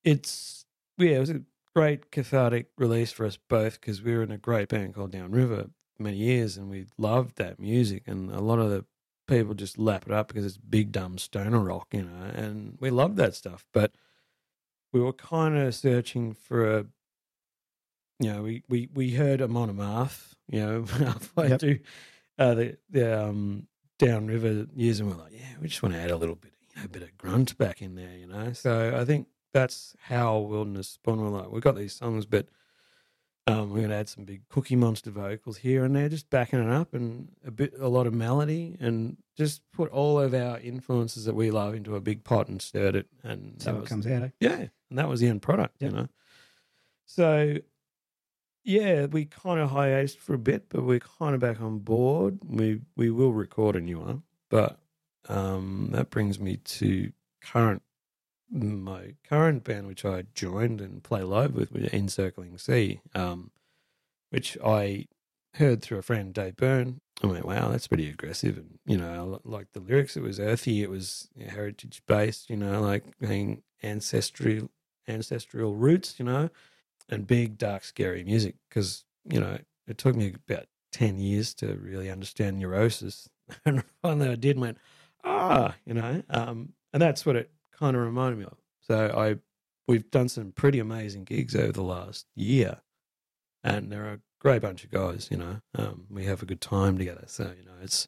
[0.04, 0.66] it's
[0.98, 1.42] yeah, it was a
[1.76, 5.70] great cathartic release for us both because we were in a great band called Downriver
[5.96, 8.86] for many years, and we loved that music, and a lot of the
[9.28, 12.90] people just lap it up because it's big dumb stoner rock, you know, and we
[12.90, 13.96] loved that stuff, but
[14.92, 16.86] we were kind of searching for a
[18.20, 21.54] you know, we, we, we heard a monomath, you know, halfway Yep.
[21.54, 21.80] through
[22.38, 23.68] uh, the, the um,
[24.00, 26.68] downriver years, and we're like, yeah, we just want to add a little bit, you
[26.78, 28.54] know, a bit of grunt back in there, you know.
[28.54, 31.22] So I think that's how Wilderness Spawn.
[31.22, 32.48] We're like, we've got these songs, but
[33.46, 36.64] um, we're going to add some big Cookie Monster vocals here and there, just backing
[36.64, 40.60] it up, and a bit, a lot of melody, and just put all of our
[40.60, 43.90] influences that we love into a big pot and stirred it, and that what was
[43.90, 44.24] comes out.
[44.24, 44.30] Eh?
[44.40, 45.92] yeah, and that was the end product, Yep.
[45.92, 46.08] you know.
[47.06, 47.58] So,
[48.64, 52.40] yeah, we kind of hiatused for a bit, but we're kind of back on board.
[52.48, 54.80] We we will record a new one, but
[55.28, 57.12] um, that brings me to
[57.42, 57.82] current
[58.54, 63.52] my current band, which I joined and play live with, with Encircling Sea, um,
[64.30, 65.08] which I
[65.56, 67.02] heard through a friend, Dave Byrne.
[67.24, 68.58] I went, wow, that's pretty aggressive.
[68.58, 72.82] And, you know, like the lyrics, it was earthy, it was heritage based, you know,
[72.82, 74.70] like being ancestral,
[75.08, 76.50] ancestral roots, you know,
[77.10, 78.56] and big, dark, scary music.
[78.70, 83.30] Because, you know, it took me about 10 years to really understand neurosis.
[83.66, 84.78] And finally I did went,
[85.26, 88.58] ah, you know, um, and that's what it kind of reminded me of.
[88.82, 89.36] So I,
[89.88, 92.82] we've done some pretty amazing gigs over the last year,
[93.64, 95.30] and there are a great bunch of guys.
[95.32, 97.24] You know, um, we have a good time together.
[97.28, 98.08] So you know, it's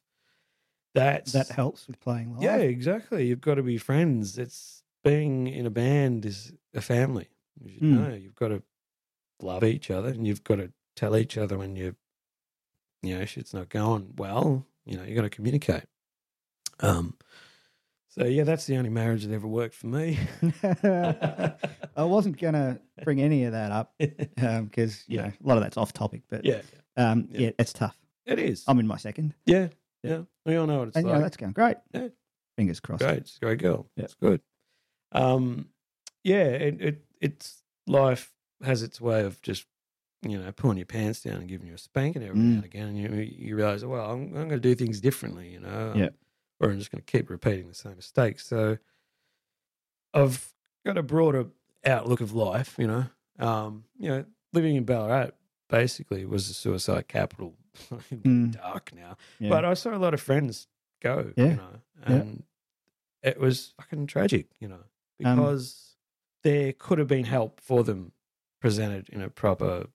[0.94, 2.44] that's That helps with playing live.
[2.44, 3.28] yeah, exactly.
[3.28, 4.38] You've got to be friends.
[4.38, 7.28] It's being in a band is a family.
[7.64, 8.10] You should Mm.
[8.10, 8.16] know.
[8.16, 8.64] You've got to
[9.42, 11.96] love each other, and you've got to tell each other when you,
[13.04, 14.66] you know, shit's not going well.
[14.86, 15.84] You know, you got to communicate.
[16.82, 17.18] Um.
[18.18, 20.18] So yeah, that's the only marriage that ever worked for me.
[20.64, 25.26] I wasn't gonna bring any of that up because you Yeah.
[25.28, 26.62] know a lot of that's off topic, but yeah,
[26.98, 27.52] um, Yeah.
[27.60, 27.98] it's tough.
[28.26, 28.64] it is.
[28.68, 29.68] I'm in my second, yeah,
[30.04, 30.22] Yeah.
[30.46, 31.16] We all know what it's and like.
[31.16, 31.78] yeah, that's going great.
[31.94, 32.08] Yeah.
[32.58, 33.04] Fingers crossed.
[33.04, 33.28] great.
[33.28, 33.88] She's a great girl.
[33.98, 34.06] Yeah.
[34.06, 34.42] It's good.
[35.12, 35.68] Um,
[36.24, 38.32] yeah, it, it it's life
[38.64, 39.66] has its way of just
[40.22, 42.56] you know pulling your pants down and giving you a spanking every now Mm.
[42.56, 45.60] and again, and you you realize, well, I'm, I'm going to do things differently, you
[45.60, 45.94] know.
[45.96, 46.10] Yeah.
[46.60, 48.46] Or I'm just going to keep repeating the same mistakes.
[48.48, 48.78] So
[50.14, 50.54] I've
[50.86, 51.48] got a broader
[51.86, 53.06] outlook of life, you know.
[53.40, 55.32] Um, you know, living in Ballarat
[55.70, 57.56] basically was a suicide capital.
[58.10, 58.54] Mm.
[58.54, 59.18] Dark now.
[59.38, 59.50] Yeah.
[59.50, 60.68] But I saw a lot of friends
[61.02, 61.44] go, Yeah.
[61.44, 62.14] you know, Yeah.
[62.14, 62.44] and
[63.22, 64.76] it was fucking tragic, you know,
[65.26, 65.98] Um, because
[66.44, 68.14] there could have been help for them
[68.62, 69.88] presented in a proper,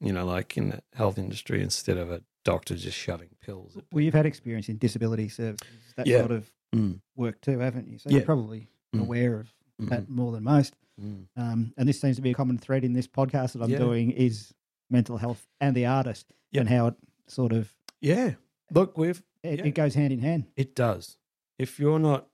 [0.00, 3.76] you know, like in the health industry instead of a doctor just shoving pills.
[3.76, 6.20] At well, you've had experience in disability services, that Yeah.
[6.20, 7.00] sort of Mm.
[7.16, 7.98] work too, haven't you?
[7.98, 8.18] So Yeah.
[8.20, 9.00] you probably Mm.
[9.02, 9.88] aware of Mhm.
[9.90, 10.74] that more than most.
[11.00, 11.26] Mm.
[11.36, 13.78] Um, and this seems to be a common thread in this podcast that I'm Yeah.
[13.78, 14.54] doing is
[14.90, 16.60] mental health and the artist Yep.
[16.62, 16.94] and how it
[17.26, 18.34] sort of Yeah.
[18.70, 19.66] Look, we've it, Yeah.
[19.66, 20.46] it goes hand in hand.
[20.56, 21.18] It does.
[21.58, 22.28] If you're not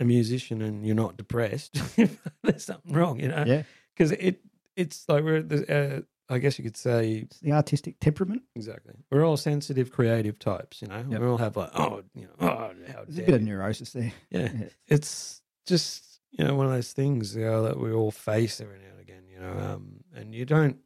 [0.00, 1.74] a musician and you're not depressed,
[2.42, 3.44] there's something wrong, you know.
[3.46, 3.62] Yeah.
[3.94, 4.40] Because it
[4.76, 8.42] it's like we're the, uh, I guess you could say It's the artistic temperament.
[8.54, 8.94] exactly.
[9.10, 11.04] We're all sensitive, creative types, you know.
[11.08, 11.20] Yep.
[11.20, 13.46] We all have like, oh, you know, oh, how There's a dare bit of you.
[13.46, 14.12] neurosis there.
[14.30, 14.50] yeah.
[14.60, 14.68] Yeah.
[14.86, 18.78] It's just you know one of those things you know, that we all face every
[18.78, 20.78] now and again, you know, um, and you don't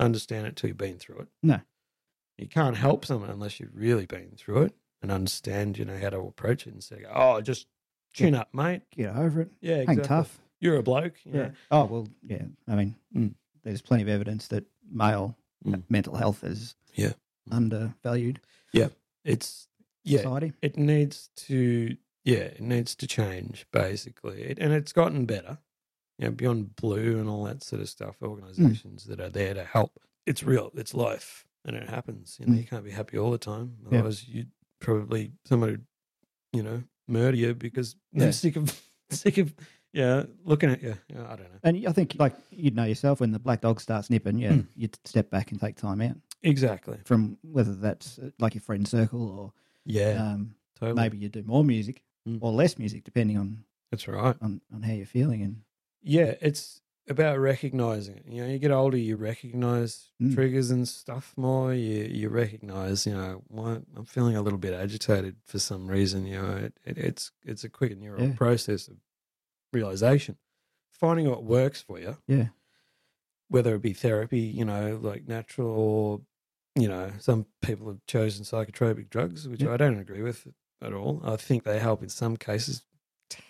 [0.00, 1.28] understand it till you've been through it.
[1.42, 1.60] No.
[2.38, 6.10] You can't help someone unless you've really been through it and understand, you know, how
[6.10, 7.66] to approach it and say, "Oh, just
[8.12, 9.50] chin up, mate." Get over it.
[9.60, 10.38] Yeah, Hang tough.
[10.60, 11.14] You're a bloke.
[11.24, 11.42] You Yeah.
[11.48, 11.52] know?
[11.70, 12.08] Oh well.
[12.22, 12.42] Yeah.
[12.68, 13.34] I mean, Mm.
[13.66, 15.82] There's plenty of evidence that male Mm.
[15.88, 17.14] mental health is Yeah.
[17.50, 18.40] undervalued
[18.72, 18.88] Yeah,
[19.24, 19.68] It's
[20.04, 20.18] yeah.
[20.18, 20.52] society.
[20.62, 22.38] It needs to yeah.
[22.58, 25.58] It needs to change basically, it, and it's gotten better.
[26.18, 29.64] You know, beyond blue and all that sort of stuff, organisations that are there to
[29.64, 30.00] help.
[30.24, 30.70] It's real.
[30.74, 32.36] It's life, and it happens.
[32.40, 32.58] You know, Mm.
[32.58, 33.76] you can't be happy all the time.
[33.82, 33.98] Yeah.
[33.98, 34.50] Otherwise, you'd
[34.80, 35.86] probably somebody, would,
[36.52, 38.20] you know, murder you because Yeah.
[38.20, 39.54] they're sick of sick of
[39.96, 40.94] yeah looking at you.
[41.08, 41.60] Yeah, I don't know.
[41.62, 44.66] And I think, like you'd know yourself, when the black dog starts nipping, yeah, Mm.
[44.76, 46.98] you'd step back and take time out Exactly.
[47.04, 49.52] from whether that's uh, like your friend circle or
[49.84, 50.14] Yeah.
[50.32, 51.00] um, totally.
[51.02, 52.38] maybe you do more music Mm.
[52.40, 54.36] or less music, depending on, That's right.
[54.40, 55.42] on on how you're feeling.
[55.42, 55.62] And
[56.02, 58.26] Yeah, it's about recognizing it.
[58.28, 60.34] You know, you get older, you recognize Mm.
[60.34, 61.72] triggers and stuff more.
[61.72, 66.26] You you recognize, you know, why I'm feeling a little bit agitated for some reason.
[66.26, 68.34] You know, it, it, it's it's a quick neural Yeah.
[68.34, 68.96] process of
[69.80, 70.36] realization,
[70.90, 72.16] finding what works for you.
[72.26, 72.48] yeah,
[73.48, 76.20] Whether it be therapy, you know, like natural, or
[76.82, 79.72] you know, some people have chosen psychotropic drugs, which Yeah.
[79.72, 80.46] I don't agree with
[80.82, 81.20] at all.
[81.24, 82.82] I think they help in some cases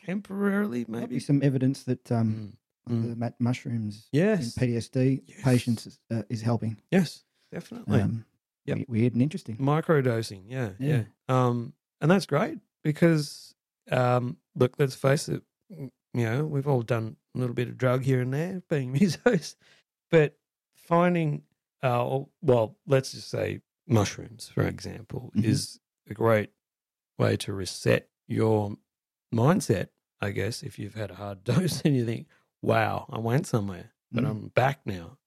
[0.05, 2.57] temporarily, maybe some evidence that um,
[2.89, 3.03] Mm.
[3.03, 4.57] the ma- mushrooms Yes.
[4.57, 5.43] in PTSD Yes.
[5.43, 6.81] patients is, uh, is helping.
[6.93, 8.01] Yes, definitely.
[8.01, 8.25] Um,
[8.67, 8.89] Yep.
[8.89, 9.57] Weird and interesting.
[9.59, 11.05] Microdosing, yeah, yeah, Yeah.
[11.29, 13.55] Um, and that's great because,
[13.93, 15.43] um, look, let's face it,
[16.17, 19.57] you know, we've all done a little bit of drug here and there, being musos,
[20.11, 20.37] but
[20.75, 21.43] finding,
[21.83, 25.45] uh, well, let's just say mushrooms, for example, Mhm.
[25.45, 26.51] is a great
[27.19, 28.77] way to reset your
[29.35, 29.89] mindset.
[30.21, 32.27] I guess if you've had a hard dose and you think,
[32.63, 34.29] "Wow, I went somewhere, but Mm.
[34.31, 35.19] I'm back now."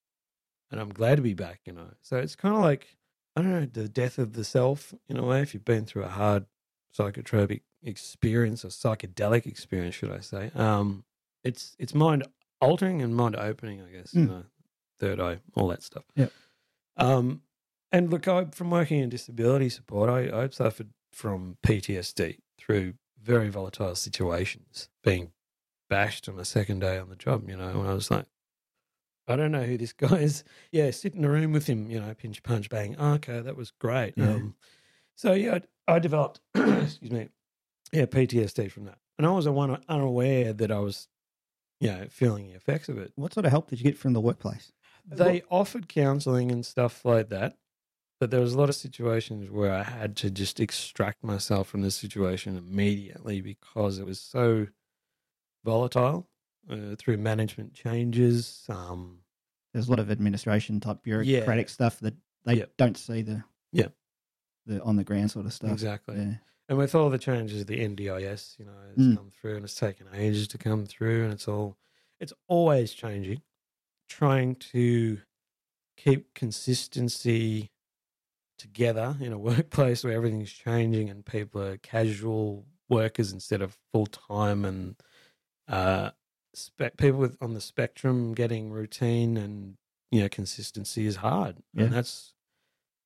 [0.71, 1.95] and I'm glad to be back, you know.
[2.01, 2.95] So it's kind of like
[3.35, 5.41] I don't know the death of the self in a way.
[5.41, 6.45] If you've been through a hard
[6.95, 10.51] psychotropic experience or psychedelic experience, should I say?
[10.55, 11.03] Um,
[11.43, 12.23] it's it's mind
[12.61, 14.13] altering and mind opening, I guess.
[14.13, 14.27] You Mm.
[14.27, 14.43] know,
[14.99, 16.03] third eye, all that stuff.
[16.15, 16.27] Yeah.
[16.97, 17.41] Um,
[17.91, 23.49] and look, I from working in disability support, I I suffered from PTSD through very
[23.49, 25.31] volatile situations, being
[25.89, 27.49] bashed on the second day on the job.
[27.49, 28.25] You know, when I was like.
[29.27, 30.43] I don't know who this guy is.
[30.71, 32.95] Yeah, sit in a room with him, you know, pinch, punch, bang.
[32.97, 34.13] Oh, okay, that was great.
[34.17, 34.31] Yeah.
[34.31, 34.55] Um,
[35.15, 37.29] so yeah, I, I developed, excuse me,
[37.91, 41.07] yeah, PTSD from that, and I was one unaware that I was,
[41.79, 43.11] you know, feeling the effects of it.
[43.15, 44.71] What sort of help did you get from the workplace?
[45.05, 47.57] They offered counselling and stuff like that,
[48.19, 51.81] but there was a lot of situations where I had to just extract myself from
[51.81, 54.67] the situation immediately because it was so
[55.65, 56.29] volatile
[56.69, 58.63] uh, through management changes.
[58.69, 59.19] Um,
[59.73, 61.71] There's a lot of administration type bureaucratic Yeah.
[61.71, 62.77] stuff that they Yep.
[62.77, 63.93] don't see the Yep.
[64.65, 65.71] the on the ground sort of stuff.
[65.71, 66.17] exactly.
[66.17, 66.35] Yeah.
[66.69, 69.15] And with all the changes, the NDIS, you know, has Mm.
[69.17, 71.77] come through and it's taken ages to come through, and it's all,
[72.19, 73.41] it's always changing.
[74.07, 75.19] Trying to
[75.97, 77.71] keep consistency
[78.57, 84.05] together in a workplace where everything's changing and people are casual workers instead of full
[84.05, 84.95] time, and
[85.67, 86.11] uh,
[86.53, 89.77] spe- people with on the spectrum getting routine and
[90.11, 91.85] you know consistency is hard, Yeah.
[91.85, 92.33] and that's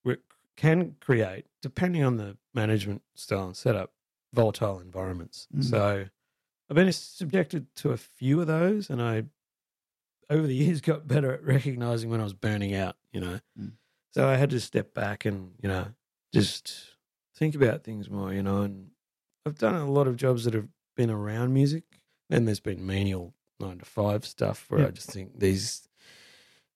[0.04, 0.18] we
[0.56, 3.92] can create, depending on the management style and setup,
[4.34, 5.48] volatile environments.
[5.56, 5.64] Mm.
[5.64, 6.06] So
[6.70, 9.24] I've been subjected to a few of those, and I,
[10.30, 13.40] over the years, got better at recognizing when I was burning out, you know.
[13.60, 13.74] Mm.
[14.14, 15.88] So I had to step back and, you know,
[16.34, 16.76] just
[17.36, 18.62] think about things more, you know.
[18.62, 18.92] And
[19.46, 21.84] I've done a lot of jobs that have been around music.
[22.30, 24.88] Then there's been menial nine to five stuff where Yeah.
[24.88, 25.88] I just think these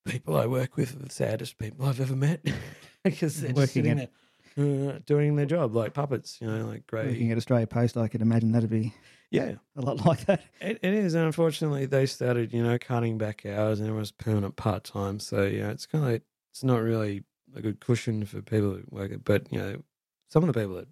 [0.05, 2.41] people I work with are the saddest people I've ever met
[3.09, 4.11] because they're just Working sitting at-
[4.55, 7.07] there uh, doing their job like puppets, you know, like great.
[7.07, 8.93] Working at Australia Post, I could imagine that'd be
[9.29, 10.41] Yeah, a lot like that.
[10.61, 11.13] it, it is.
[11.13, 15.19] And unfortunately, they started, you know, cutting back hours and everyone's permanent part time.
[15.19, 17.23] So, yeah, it's kind of it's not really
[17.55, 19.23] a good cushion for people who work it.
[19.23, 19.83] But, you know,
[20.29, 20.87] some of the people that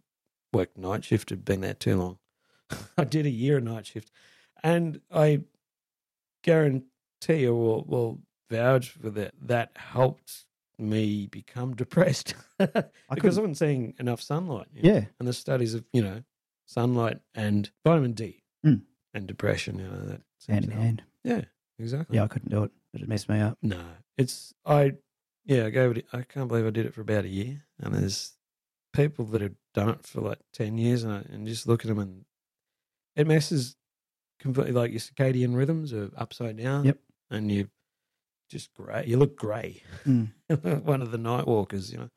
[0.54, 2.18] work night shift have been there too long.
[3.00, 4.12] I did a year of night shift
[4.64, 5.42] and I
[6.44, 6.86] guarantee
[7.30, 9.34] you will will vouch for that.
[9.42, 10.46] That helped
[10.80, 14.68] me become depressed because I couldn't- wasn't seeing enough sunlight.
[14.74, 14.94] you know?
[14.96, 16.24] yeah, and the studies of you know
[16.66, 18.82] sunlight and vitamin D Mm.
[19.14, 19.78] and depression.
[19.80, 21.04] You know that hand in hand.
[21.24, 21.42] Yeah,
[21.80, 22.16] exactly.
[22.18, 22.72] Yeah, I couldn't do it.
[22.94, 23.58] It messed me up.
[23.62, 23.82] No,
[24.18, 24.94] it's I.
[25.46, 26.06] Yeah, I gave it.
[26.12, 27.64] I can't believe I did it for about a year.
[27.80, 28.34] And there's
[28.94, 31.88] people that have done it for like ten years, and I, and just look at
[31.90, 32.26] them and
[33.16, 33.76] it messes
[34.40, 34.74] completely.
[34.74, 36.86] Like your circadian rhythms are upside down.
[36.86, 36.98] Yep.
[37.30, 37.68] and you
[38.56, 39.04] just grey.
[39.06, 39.82] You look grey.
[40.08, 40.30] Mm.
[40.86, 42.10] One of the night walkers, you know.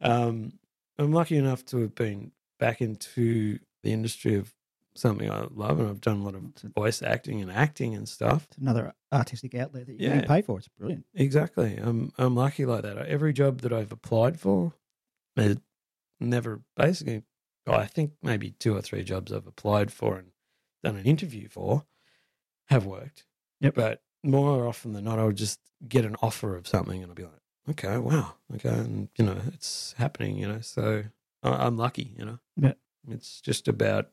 [0.00, 0.52] Um,
[0.98, 4.52] I'm lucky enough to have been back into the industry of
[4.94, 6.42] something I love, and I've done a lot of
[6.74, 8.46] voice acting and acting and stuff.
[8.50, 10.20] it's another artistic outlet that you Yeah.
[10.20, 10.58] can pay for.
[10.58, 11.04] It's brilliant.
[11.14, 11.76] Exactly.
[11.76, 12.96] I'm I'm lucky like that.
[12.98, 14.72] Every job that I've applied for,
[15.36, 15.60] it
[16.18, 17.22] never basically.
[17.66, 20.28] I think maybe two or three jobs I've applied for and
[20.82, 21.84] done an interview for
[22.68, 23.26] have worked.
[23.60, 23.74] Yep.
[23.74, 27.16] But more often than not, I would just get an offer of something and I'd
[27.16, 27.32] be like,
[27.70, 30.36] okay, wow, okay, and you know, it's happening.
[30.36, 31.04] You know, so
[31.42, 32.14] I, I'm lucky.
[32.18, 32.72] You know, Yeah.
[33.08, 34.10] It's just about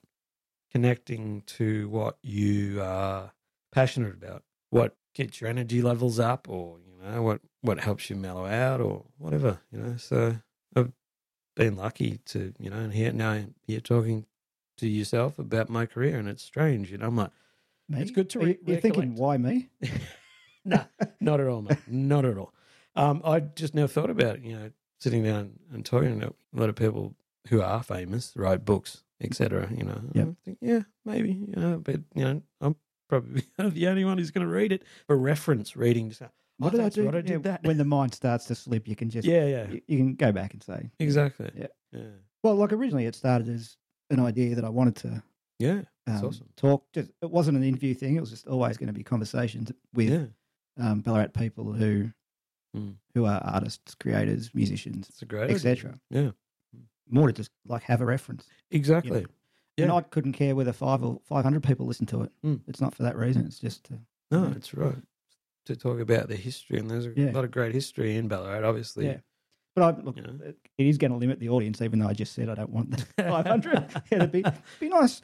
[0.71, 3.31] connecting to what you are
[3.71, 8.15] passionate about what gets your energy levels up or you know what what helps you
[8.15, 10.35] mellow out or whatever you know so
[10.75, 10.91] i've
[11.55, 14.25] been lucky to you know and here now you're talking
[14.77, 17.31] to yourself about my career and it's strange you know i'm like
[17.89, 18.01] Me?
[18.01, 19.69] It's good to re- You're thinking, why me?
[20.67, 20.83] no
[21.21, 22.53] not at all mate not at all
[22.95, 24.69] um i just never thought about it you know
[24.99, 27.15] sitting down and talking to a lot of people
[27.47, 30.27] who are famous write books etc you know Yep.
[30.27, 32.75] I think yeah maybe you know but you know i'm
[33.07, 36.21] probably the only one who's going to read it for reference reading just
[36.57, 37.05] What oh, did I do?
[37.09, 37.63] right, I Yeah, that.
[37.63, 40.31] When the mind starts to slip, you can just yeah, yeah, you, you can go
[40.31, 41.49] back and say exactly.
[41.55, 41.67] Yeah.
[41.91, 42.01] yeah,
[42.43, 43.77] Well, like originally, it started as
[44.09, 45.23] an idea that I wanted to
[45.59, 45.81] yeah.
[46.05, 46.49] That's um, awesome.
[46.55, 46.85] talk.
[46.93, 48.15] Just it wasn't an interview thing.
[48.15, 50.25] It was just always going to be conversations with yeah,
[50.77, 52.11] um, Ballarat people who
[52.75, 52.95] Mm.
[53.15, 55.55] who are artists, creators, musicians, it's a great, idea.
[55.55, 55.99] etc.
[56.09, 56.31] Yeah,
[57.09, 58.45] More to just like have a reference.
[58.71, 59.19] exactly.
[59.79, 59.93] And Yeah.
[59.95, 62.31] I couldn't care whether five or five hundred people listen to it.
[62.45, 62.59] Mm.
[62.67, 63.45] It's not for that reason.
[63.45, 63.99] It's just to,
[64.31, 64.55] No, Yeah.
[64.55, 64.97] it's right.
[65.67, 67.31] To talk about the history, and there's a Yeah.
[67.31, 69.05] lot of great history in Ballarat, obviously.
[69.07, 69.19] Yeah.
[69.73, 70.39] But I look, You know?
[70.77, 72.91] it is going to limit the audience, even though I just said I don't want
[72.91, 73.87] the five hundred.
[74.11, 74.43] It'd be
[74.79, 75.21] be nice.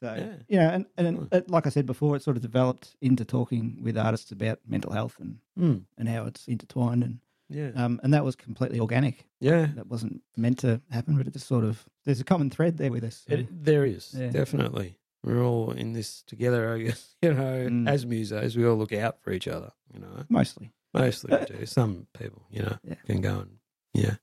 [0.00, 0.70] So Yeah.
[0.74, 4.32] and and it, like I said before, it sort of developed into talking with artists
[4.32, 5.84] about mental health and Mm.
[5.96, 9.28] and how it's intertwined, and Yeah, um and that was completely organic.
[9.40, 9.66] yeah.
[9.76, 12.90] That wasn't meant to happen, but it just sort of there's a common thread there
[12.90, 13.24] with us.
[13.28, 14.30] so- It, there is Yeah.
[14.30, 14.98] definitely.
[15.22, 17.14] We're all in this together, I guess.
[17.22, 17.88] You know, Mm.
[17.88, 19.70] as musos, we all look out for each other.
[19.94, 20.72] You know, mostly.
[20.92, 21.66] mostly we do.
[21.78, 22.96] Some people, you know, Yeah.
[23.06, 23.58] can go and
[23.94, 24.16] yeah,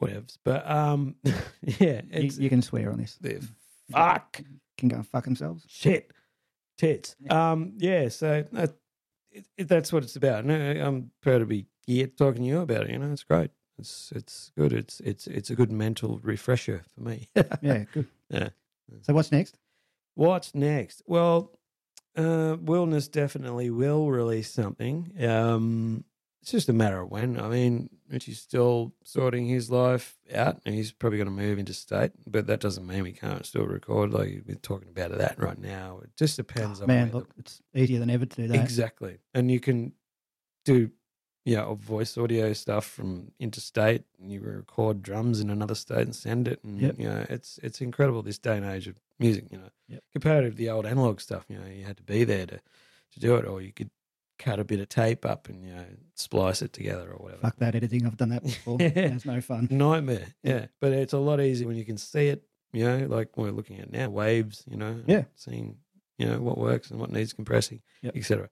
[0.00, 0.38] whatevs.
[0.44, 3.18] But um, yeah, You, it's you can swear on this.
[3.90, 4.40] Fuck
[4.78, 5.64] Can go and fuck themselves.
[5.68, 6.10] shit
[6.78, 7.14] tits.
[7.28, 8.08] Um, yeah.
[8.08, 8.74] So that,
[9.30, 10.44] it, it, that's what it's about.
[10.44, 12.90] No, I'm proud to be here talking to you about it.
[12.90, 13.50] You know, it's great.
[13.78, 14.72] It's it's good.
[14.72, 17.28] It's it's it's a good mental refresher for me.
[17.62, 18.06] Yeah, good.
[18.28, 18.48] Yeah.
[19.02, 19.56] So what's next?
[20.14, 21.02] What's next?
[21.06, 21.52] Well,
[22.16, 25.12] uh, Wilderness definitely will release something.
[25.26, 26.04] Um,
[26.42, 27.38] it's just a matter of when.
[27.38, 31.74] I mean, Richie's still sorting his life out, and he's probably going to move into
[31.74, 34.12] state, but that doesn't mean we can't still record.
[34.12, 36.00] Like we're talking about that right now.
[36.02, 38.48] It just depends Oh, on man, where the- look, it's easier than ever to do
[38.48, 38.62] that.
[38.62, 39.18] Exactly.
[39.34, 39.92] And you can
[40.64, 40.90] do,
[41.44, 46.14] you know, voice audio stuff from interstate and you record drums in another state and
[46.14, 46.62] send it.
[46.64, 46.98] And, Yep.
[46.98, 49.70] you know, it's it's incredible this day and age of music, you know.
[49.88, 50.02] Yep.
[50.12, 52.60] Compared to the old analog stuff, you know, you had to be there to,
[53.12, 53.90] to do it or you could
[54.40, 57.42] cut a bit of tape up and, you know, splice it together or whatever.
[57.42, 58.06] Fuck that editing.
[58.06, 58.78] I've done that before.
[58.80, 58.88] Yeah.
[58.94, 59.68] It's no fun.
[59.70, 60.26] Nightmare.
[60.42, 60.66] Yeah.
[60.80, 63.78] But it's a lot easier when you can see it, you know, like we're looking
[63.80, 65.24] at now, waves, you know, Yeah.
[65.36, 65.76] seeing,
[66.18, 68.16] you know, what works and what needs compressing, Yep.
[68.16, 68.48] etc.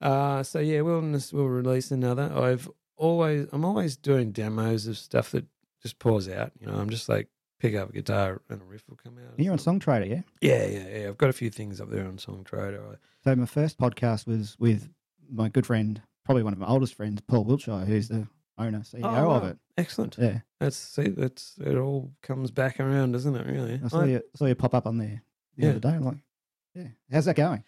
[0.00, 2.30] Uh, so yeah, Wilderness will release another.
[2.34, 5.44] I've always, I'm always doing demos of stuff that
[5.82, 6.52] just pours out.
[6.60, 7.28] You know, I'm just like
[7.60, 9.38] pick up a guitar and a riff will come out.
[9.38, 10.22] You're on Songtradr, yeah?
[10.42, 11.08] Yeah, yeah, yeah.
[11.08, 12.78] I've got a few things up there on Songtradr.
[12.92, 14.90] I- So my first podcast was with
[15.30, 18.26] my good friend, probably one of my oldest friends, Paul Wiltshire, who's the
[18.58, 19.58] owner, CEO Oh, of it.
[19.76, 20.16] Excellent.
[20.18, 20.40] Yeah.
[20.60, 21.76] That's see, that's it.
[21.76, 23.46] All comes back around, doesn't it?
[23.46, 23.80] Really.
[23.84, 25.22] I saw I- you saw you pop up on there
[25.56, 25.70] the Yeah.
[25.70, 25.88] other day.
[25.90, 26.18] I'm like,
[26.74, 26.88] yeah.
[27.12, 27.62] How's that going?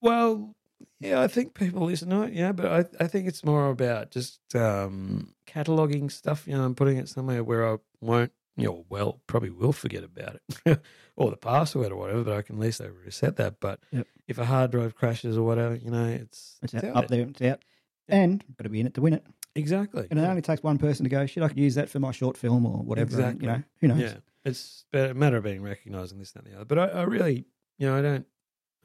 [0.00, 0.54] Well,
[1.00, 4.10] yeah, I think people listen to it, yeah, but I, I think it's more about
[4.10, 6.46] just um, cataloging stuff.
[6.46, 10.04] You know, and putting it somewhere where I won't, you know, well, probably will forget
[10.04, 10.36] about
[10.66, 10.80] it
[11.16, 13.60] or the password or whatever, but I can at least reset that.
[13.60, 14.06] But Yep.
[14.28, 17.22] if a hard drive crashes or whatever, you know, it's, It's, it's out, up there.
[17.28, 17.62] It's out.
[18.08, 19.24] And got to be in it to win it.
[19.56, 20.06] Exactly.
[20.10, 20.28] And it yeah.
[20.30, 22.66] only takes one person to go, shit, I could use that for my short film
[22.66, 23.14] or whatever.
[23.22, 23.46] and, Exactly.
[23.46, 24.00] you know, who knows?
[24.12, 26.64] Yeah, it's a matter of being recognised and this, that, and the other.
[26.64, 27.44] But I, I really,
[27.78, 28.26] you know, I don't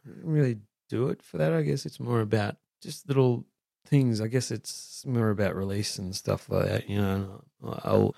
[0.05, 0.57] I don't really
[0.89, 1.53] do it for that.
[1.53, 3.45] I guess it's more about just little
[3.85, 4.21] things.
[4.21, 6.89] I guess it's more about release and stuff like that.
[6.89, 7.43] You know,
[7.83, 8.15] I'll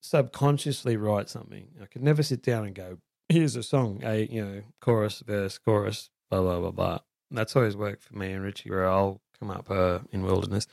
[0.00, 1.68] subconsciously write something.
[1.82, 5.58] I could never sit down and go, "Here's a song," a you know, chorus, verse,
[5.58, 6.98] chorus, blah blah blah blah.
[7.30, 10.66] And that's always worked for me and Richie, where I'll come up uh, in Wilderness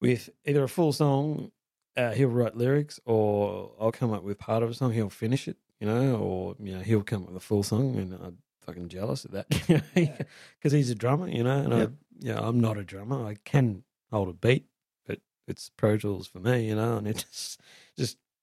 [0.00, 1.52] with either a full song.
[1.96, 4.92] Uh, he'll write lyrics, or I'll come up with part of a song.
[4.92, 7.96] He'll finish it, you know, or you know, he'll come up with a full song,
[7.96, 9.48] and I'm fucking jealous of that
[9.94, 11.88] because he's a drummer, you know, and Yep.
[11.90, 13.26] I, yeah, I'm not a drummer.
[13.26, 14.66] I can hold a beat,
[15.06, 17.60] but it's Pro Tools for me, you know, and it just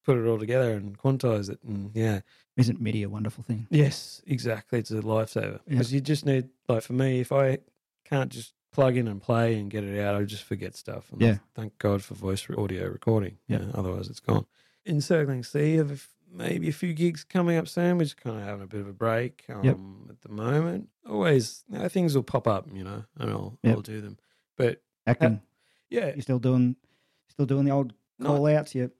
[0.07, 2.21] put it all together and quantize it, and yeah,
[2.55, 3.67] Isn't MIDI a wonderful thing?
[3.69, 4.79] Yes, exactly.
[4.79, 5.59] It's a lifesaver Yeah.
[5.67, 7.59] because you just need, like, for me, if I
[8.05, 11.11] can't just plug in and play and get it out, I just forget stuff.
[11.11, 11.37] And Yeah.
[11.53, 13.37] Thank God for voice re- audio recording.
[13.47, 13.63] Yeah.
[13.63, 13.71] Yeah.
[13.75, 14.45] Otherwise, it's gone.
[14.85, 17.97] Encircling Sea have maybe a few gigs coming up soon.
[17.97, 19.77] We're just kind of having a bit of a break um, Yep.
[20.09, 20.89] at the moment.
[21.07, 23.75] Always, you know, things will pop up, you know, and I'll, Yep.
[23.75, 24.17] I'll do them.
[24.55, 25.41] But Acting.
[25.89, 26.75] yeah, You're still doing,
[27.29, 28.73] still doing the old call outs.
[28.73, 28.91] You're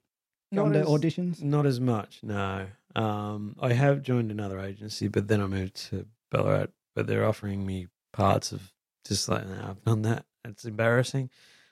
[0.54, 1.42] going to as- auditions.
[1.42, 2.66] Not as much, no.
[2.96, 6.68] Um, I have joined another agency, but then I moved to Ballarat.
[6.94, 8.72] But they're offering me parts of
[9.06, 10.24] just like, no, I've done that.
[10.44, 11.30] It's embarrassing.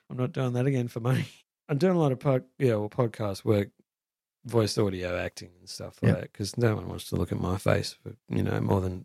[0.08, 1.26] I'm not doing that again for money.
[1.68, 3.70] I'm doing a lot of pod, yeah, well, podcast work,
[4.44, 7.56] voice audio acting and stuff like that because no one wants to look at my
[7.58, 9.04] face for you know more than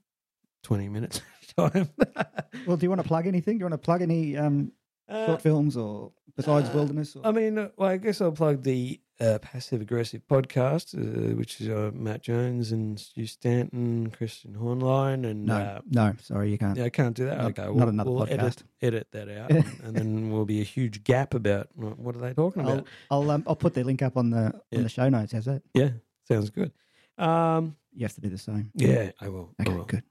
[0.63, 1.21] twenty minutes
[1.57, 1.89] at a time.
[2.67, 3.57] Well, do you want to plug anything?
[3.57, 4.71] Do you want to plug any um,
[5.09, 7.15] Uh, short films or besides uh, Wilderness?
[7.15, 7.25] Or?
[7.25, 11.61] I mean, uh, well, I guess I'll plug the uh, Passive Aggressive podcast, uh, which
[11.61, 16.57] is uh, Matt Jones and Stu Stanton, Christian Hornline, and no, uh, no, sorry, you
[16.57, 16.77] can't.
[16.77, 17.37] yeah, I can't do that.
[17.37, 18.31] Not- okay, not we'll, another we'll podcast.
[18.31, 19.51] Edit, edit that out,
[19.83, 22.87] and, then will be a huge gap about what are they talking I'll about.
[23.11, 24.77] I'll, um, I'll put the link up on the Yeah.
[24.79, 25.33] on the show notes.
[25.33, 25.61] How's that?
[25.75, 25.89] Yeah,
[26.27, 26.71] sounds good.
[27.17, 28.71] Um, You have to do the same.
[28.73, 29.53] yeah, I will.
[29.59, 29.85] I Okay, will.
[29.85, 30.03] good.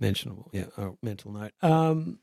[0.00, 0.50] Mentionable.
[0.52, 1.52] Yeah, oh, mental note.
[1.62, 2.18] Um,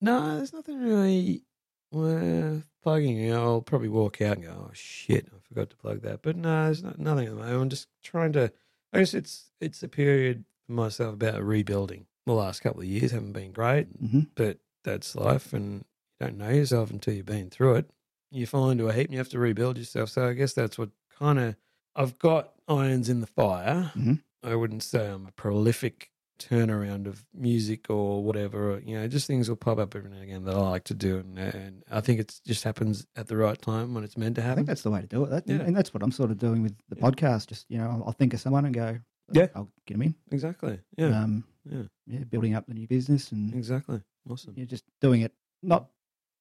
[0.00, 1.44] no, there's nothing really
[1.92, 3.16] worth plugging.
[3.18, 6.22] You know, I'll probably walk out and go, "Oh shit, I forgot to plug that."
[6.22, 7.60] But no, there's not, nothing at the moment.
[7.62, 8.52] I'm just trying to.
[8.92, 12.06] I guess it's it's a period for myself about rebuilding.
[12.26, 15.84] The last couple of years haven't been great, hmm but that's life, and
[16.20, 17.90] you don't know yourself until you've been through it.
[18.30, 20.10] You fall into a heap, and you have to rebuild yourself.
[20.10, 21.56] So I guess that's what kind of
[21.96, 23.92] I've got irons in the fire.
[23.96, 24.22] Mhm.
[24.42, 28.72] I wouldn't say I'm a prolific turnaround of music or whatever.
[28.72, 30.84] Or, you know, just things will pop up every now and again that I like
[30.84, 34.16] to do, and, and I think it just happens at the right time when it's
[34.16, 34.56] meant to I happen.
[34.58, 35.30] think that's the way to do it.
[35.30, 35.56] That, Yeah.
[35.62, 37.02] And that's what I'm sort of doing with the Yeah.
[37.02, 37.48] podcast.
[37.48, 38.98] Just you know, I'll, I'll think of someone and go,
[39.32, 39.48] Yeah.
[39.54, 40.14] I'll get them in.
[40.30, 40.80] exactly.
[40.96, 41.22] Yeah.
[41.22, 41.82] um, yeah.
[42.06, 44.00] yeah, building up the new business and Exactly.
[44.28, 44.54] Awesome.
[44.56, 45.88] yeah, just doing it, not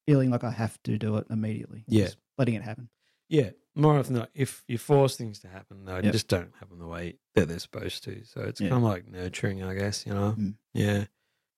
[0.07, 1.83] feeling like I have to do it immediately.
[1.87, 2.05] Yeah.
[2.05, 2.89] just letting it happen.
[3.31, 6.11] Yeah, more often than not, if you force things to happen, they Yep.
[6.11, 8.25] just don't happen the way that they're supposed to.
[8.25, 8.69] So it's Yeah.
[8.69, 10.05] kind of like nurturing, I guess.
[10.05, 10.57] You know, Mm.
[10.73, 11.05] yeah,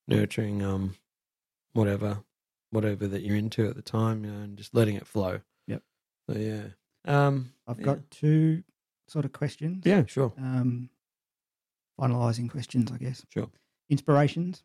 [0.07, 0.95] nurturing, um,
[1.73, 2.23] whatever,
[2.69, 5.41] whatever that you're into at the time, you know, and just letting it flow.
[5.65, 5.83] Yep.
[6.29, 6.67] So yeah,
[7.05, 7.85] um, I've yeah.
[7.85, 8.63] got two
[9.07, 9.83] sort of questions.
[9.85, 10.91] yeah, sure, Um,
[11.99, 13.25] finalising questions, I guess.
[13.29, 13.49] Sure.
[13.89, 14.63] Inspirations.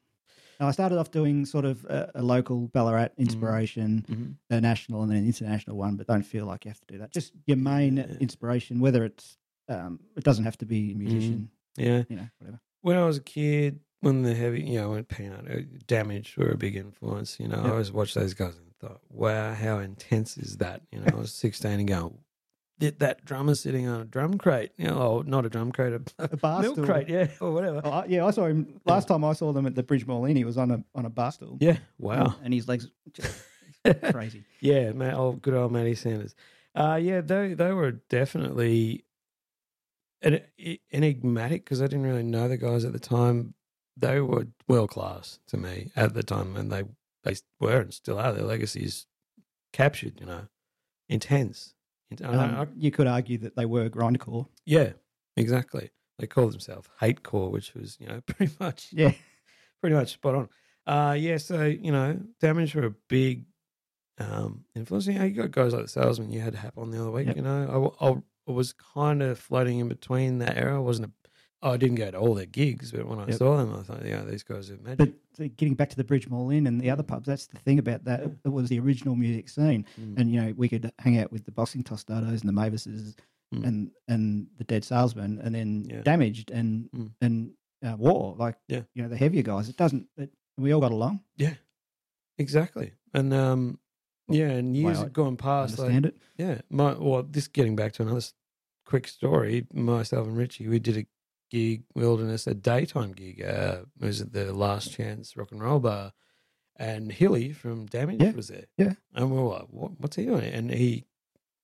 [0.61, 5.03] Now, I started off doing sort of a, a local Ballarat inspiration, hmm a national
[5.03, 7.11] and then an international one, but don't feel like you have to do that.
[7.13, 8.07] Just your main Yeah.
[8.19, 9.37] inspiration, whether it's
[9.69, 10.99] um, it doesn't have to be a Mm-hmm.
[10.99, 12.05] musician, yeah.
[12.09, 12.61] you know, whatever.
[12.81, 16.49] When I was a kid, when the heavy, you know, when Peanut, uh, Damaged were
[16.51, 17.39] a big influence.
[17.39, 17.65] You know, Yep.
[17.67, 20.81] I always watched those guys and thought, wow, how intense is that?
[20.91, 22.17] You know, I was 16 and going,
[22.79, 25.93] that, that drummer sitting on a drum crate, you know, oh, not a drum crate,
[25.95, 26.03] a,
[26.33, 26.85] A bar milk stool.
[26.87, 27.81] crate, yeah, or whatever.
[27.85, 30.25] Oh, I- yeah, I saw him last time I saw them at the Bridge Mall
[30.27, 30.37] Inn.
[30.37, 31.59] He was on a on a bar stool.
[31.61, 32.37] Yeah, wow.
[32.43, 32.89] and his legs
[34.13, 34.45] crazy.
[34.61, 36.35] yeah, man, old, good old Matty Sanders.
[36.75, 39.05] Uh, yeah, they they were definitely
[40.23, 40.43] en-
[40.93, 43.55] enigmatic because I didn't really know the guys at the time.
[43.97, 46.85] They were world class to me at the time, and they
[47.25, 48.33] they were and still are.
[48.33, 49.07] Their legacy is
[49.73, 50.43] captured, you know,
[51.09, 51.75] intense.
[52.23, 54.47] I Um, I- you could argue that they were grindcore.
[54.65, 54.93] yeah,
[55.37, 55.91] exactly.
[56.19, 59.13] They called themselves hate core, which was you know pretty much Yeah,
[59.81, 60.49] pretty much spot on.
[60.87, 63.45] Uh, yeah, so you know, damage were a big
[64.19, 65.07] um, influence.
[65.07, 66.33] You know, you got guys like the salesman.
[66.33, 67.27] You had Hap on the other week.
[67.29, 67.37] Yep.
[67.37, 68.11] You know, I, I,
[68.49, 70.77] I was kind of floating in between that era.
[70.77, 71.09] I wasn't.
[71.09, 71.13] A,
[71.61, 73.35] I didn't go to all their gigs, but when I Yep.
[73.35, 75.15] saw them, I thought, yeah, these guys are magic.
[75.37, 77.79] but getting back to the Bridge Mall Inn and the other pubs, that's the thing
[77.81, 78.21] about that.
[78.21, 78.29] Yeah.
[78.45, 80.19] It was the original music scene, Mm.
[80.19, 83.17] and you know we could hang out with the Boxing Tostados and the Mavises
[83.55, 83.65] Mm.
[83.67, 86.03] and and the Dead Salesman, and then Yeah.
[86.03, 87.11] Damaged and Mm.
[87.21, 87.51] and
[87.85, 88.83] uh, War, like Yeah.
[88.95, 89.69] you know the heavier guys.
[89.69, 90.07] It doesn't.
[90.17, 91.21] It, we all got along.
[91.37, 91.55] yeah,
[92.39, 92.93] exactly.
[93.15, 93.79] And um,
[94.29, 95.79] yeah, and years I had gone past.
[95.79, 96.17] like- Understand it?
[96.37, 98.23] Yeah, my well, this getting back to another
[98.85, 99.67] quick story.
[99.73, 101.07] Myself and Richie, we did a
[101.51, 103.43] gig, Wilderness, a daytime gig.
[103.43, 106.13] Uh, it was at the Last Chance Rock and Roll Bar,
[106.77, 108.67] and Hilly from Damage Yeah, was there.
[108.77, 108.95] yeah.
[109.15, 111.05] and we were like, what, "What's he doing?" And he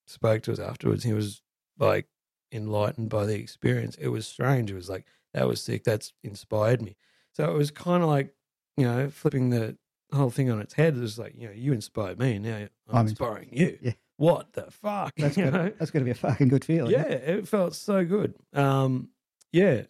[0.07, 1.05] spoke to us afterwards.
[1.05, 1.43] He was
[1.79, 2.07] like
[2.53, 3.97] enlightened by the experience.
[3.97, 4.71] It was strange.
[4.71, 5.85] It was like that was sick.
[5.85, 6.97] That's inspired me.
[7.33, 8.35] So it was kind of like
[8.77, 9.77] you know flipping the
[10.13, 10.97] whole thing on its head.
[10.97, 12.39] It was like you know you inspired me.
[12.39, 13.79] Now I'm, I'm inspiring you.
[13.81, 13.93] Yeah.
[14.17, 15.13] What the fuck?
[15.17, 15.73] That's You got know?
[15.79, 16.93] that's got to be a fucking good feeling.
[16.93, 18.35] yeah, it felt so good.
[18.53, 19.09] Um,
[19.55, 19.83] yeah,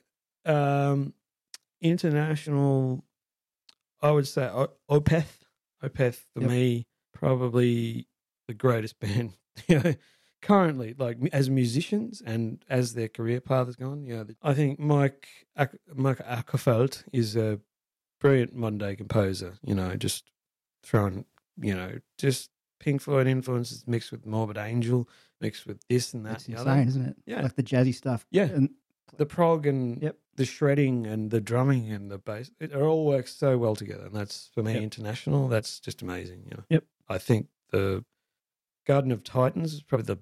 [0.45, 1.15] um,
[1.81, 3.05] international.
[4.03, 5.41] I would say O- Opeth.
[5.83, 6.51] Opeth for Yep.
[6.51, 8.07] me probably
[8.49, 9.33] the greatest band.
[9.69, 9.95] You know,
[10.43, 14.05] currently, like as musicians and as their career path has gone.
[14.05, 17.61] You know, I think Mike Ak- Mike Åkerfeldt is a
[18.21, 19.55] brilliant modern day composer.
[19.63, 20.31] You know, just
[20.83, 21.25] throwing
[21.57, 22.51] you know just
[22.81, 25.09] Pink Floyd influences mixed with Morbid Angel,
[25.41, 26.31] mixed with this and that.
[26.33, 26.89] That's and the insane, other.
[26.89, 27.17] isn't it?
[27.27, 27.43] Yeah.
[27.43, 28.27] Like the jazzy stuff.
[28.31, 28.45] Yeah.
[28.45, 28.71] And
[29.17, 30.19] The prog and Yep.
[30.37, 34.07] the shredding and the drumming and the bass, it, all works so well together.
[34.07, 34.83] And that's for me Yep.
[34.83, 35.49] international.
[35.49, 36.45] That's just amazing.
[36.51, 36.65] You know.
[36.71, 36.85] Yep.
[37.09, 38.05] I think the
[38.87, 40.19] Garden of Titans is probably the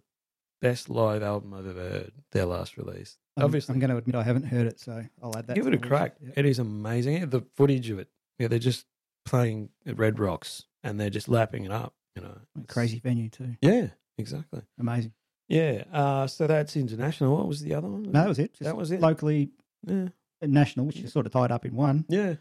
[0.60, 2.12] best live album I've ever heard.
[2.32, 3.18] Their last release.
[3.36, 5.54] I'm, Obviously, I'm going to admit I haven't heard it, so I'll add that.
[5.56, 6.16] give to it a crack.
[6.20, 6.30] Yeah.
[6.36, 7.28] It is amazing.
[7.30, 8.08] The footage of it.
[8.38, 8.86] Yeah, they're just
[9.24, 11.94] playing at Red Rocks and they're just lapping it up.
[12.14, 13.56] You know, Crazy venue too.
[13.62, 14.60] Yeah, exactly.
[14.78, 15.14] Amazing.
[15.49, 15.84] Yeah.
[15.93, 17.36] Uh, so that's international.
[17.36, 18.03] What was the other one?
[18.05, 18.53] No, that was it.
[18.55, 19.01] Just That was it.
[19.01, 19.51] Locally
[19.86, 20.09] yeah.
[20.40, 22.05] national, which is sort of tied up in one.
[22.09, 22.34] Yeah.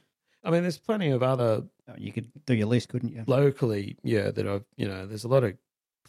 [0.43, 3.23] I mean, there's plenty of other Oh, You could do your list, couldn't you?
[3.27, 5.55] locally, yeah, that I've, you know, there's a lot of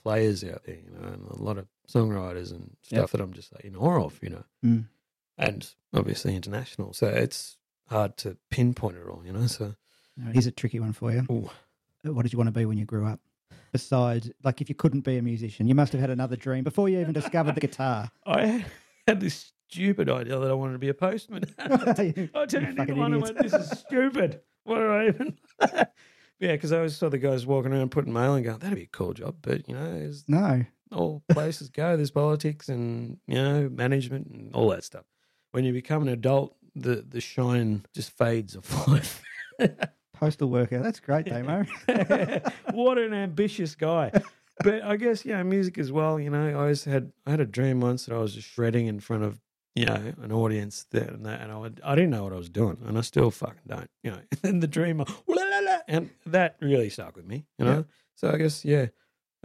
[0.03, 3.11] players out there, you know, and a lot of songwriters and stuff Yep.
[3.11, 4.87] that I'm just like in awe of, you know, Mm.
[5.39, 6.93] and obviously international.
[6.93, 7.57] So it's
[7.89, 9.47] hard to pinpoint it all, you know.
[9.49, 9.75] So
[10.33, 11.27] Here's a tricky one for you.
[11.31, 11.51] Ooh.
[12.05, 13.19] What did you want to be when you grew up?
[13.73, 16.89] Besides, like, if you couldn't be a musician, you must have had another dream before
[16.89, 18.11] you even discovered the guitar.
[18.27, 18.65] I
[19.07, 21.45] had this stupid idea that I wanted to be a postman.
[21.59, 24.41] I turned into one and went, this is stupid.
[24.65, 25.39] What do I even?
[26.39, 28.85] yeah, because I always saw the guys walking around putting mail and going, that'd be
[28.85, 29.37] a cool job.
[29.43, 30.65] But, you know, there's No.
[30.93, 31.97] all places go.
[31.97, 35.05] There's politics and, you know, management and all that stuff.
[35.53, 39.23] When you become an adult, the, the shine just fades off life.
[40.23, 40.81] Postal worker.
[40.81, 41.65] That's great, Damo.
[42.71, 44.13] what an ambitious guy.
[44.63, 47.45] But I guess, know, music as well, you know, I always had I had a
[47.45, 49.41] dream once that I was just shredding in front of,
[49.75, 52.37] you know, an audience there and that and I would I didn't know what I
[52.37, 54.21] was doing and I still fucking don't, you know.
[54.45, 57.79] And the dream "Wah, la, la, la," and that really stuck with me, you know.
[57.79, 57.83] Yeah.
[58.15, 58.87] So I guess yeah,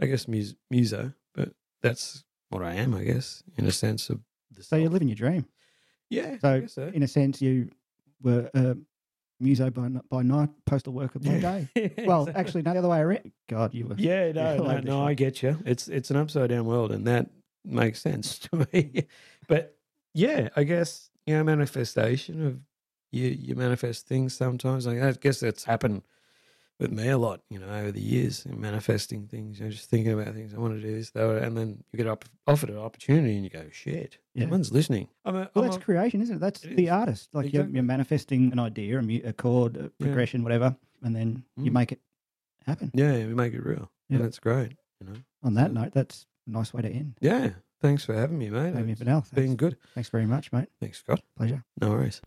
[0.00, 4.20] I guess mus- muso, but that's what I am, I guess, in a sense of
[4.52, 5.46] the so you're living your dream.
[6.08, 6.90] Yeah, I So, so.
[6.94, 7.70] in a sense, you
[8.22, 8.76] were a
[9.40, 11.68] muso by, by night, postal worker by day.
[12.04, 12.40] Well, Exactly.
[12.40, 13.32] actually, no, the other way around.
[13.48, 13.94] God, you were.
[13.98, 15.58] Yeah, no, all no, no, I get you.
[15.64, 17.30] It's it's an upside down world, and that
[17.64, 19.06] makes sense to me.
[19.48, 19.76] but
[20.14, 22.58] yeah, I guess you know, manifestation of
[23.12, 24.86] you you manifest things sometimes.
[24.86, 26.02] I guess that's happened
[26.80, 29.58] with me a lot, you know, over the years, in manifesting things.
[29.58, 30.54] You know, just thinking about things.
[30.54, 33.44] I want to do this, that, and then you get up offered an opportunity, and
[33.44, 34.44] you go, "Shit, Yeah.
[34.44, 36.38] someone's listening." I'm a, Well, I'm that's a- creation, isn't it?
[36.40, 36.90] That's It the is.
[36.90, 37.28] artist.
[37.32, 41.44] Like you're, you're manifesting an idea, a, mu- a chord, a progression, whatever, and then
[41.56, 41.74] you Mm.
[41.74, 42.00] make it
[42.66, 42.90] happen.
[42.94, 44.16] yeah, we make it real, Yeah.
[44.16, 44.76] and that's great.
[45.00, 47.14] You know, On that So- note, that's a nice way to end.
[47.20, 47.50] yeah.
[47.80, 48.74] Thanks for having me, mate.
[48.74, 49.76] It's Fennell, been good.
[49.94, 50.68] Thanks very much, mate.
[50.80, 51.20] Thanks, Scott.
[51.36, 51.62] Pleasure.
[51.80, 52.20] No worries.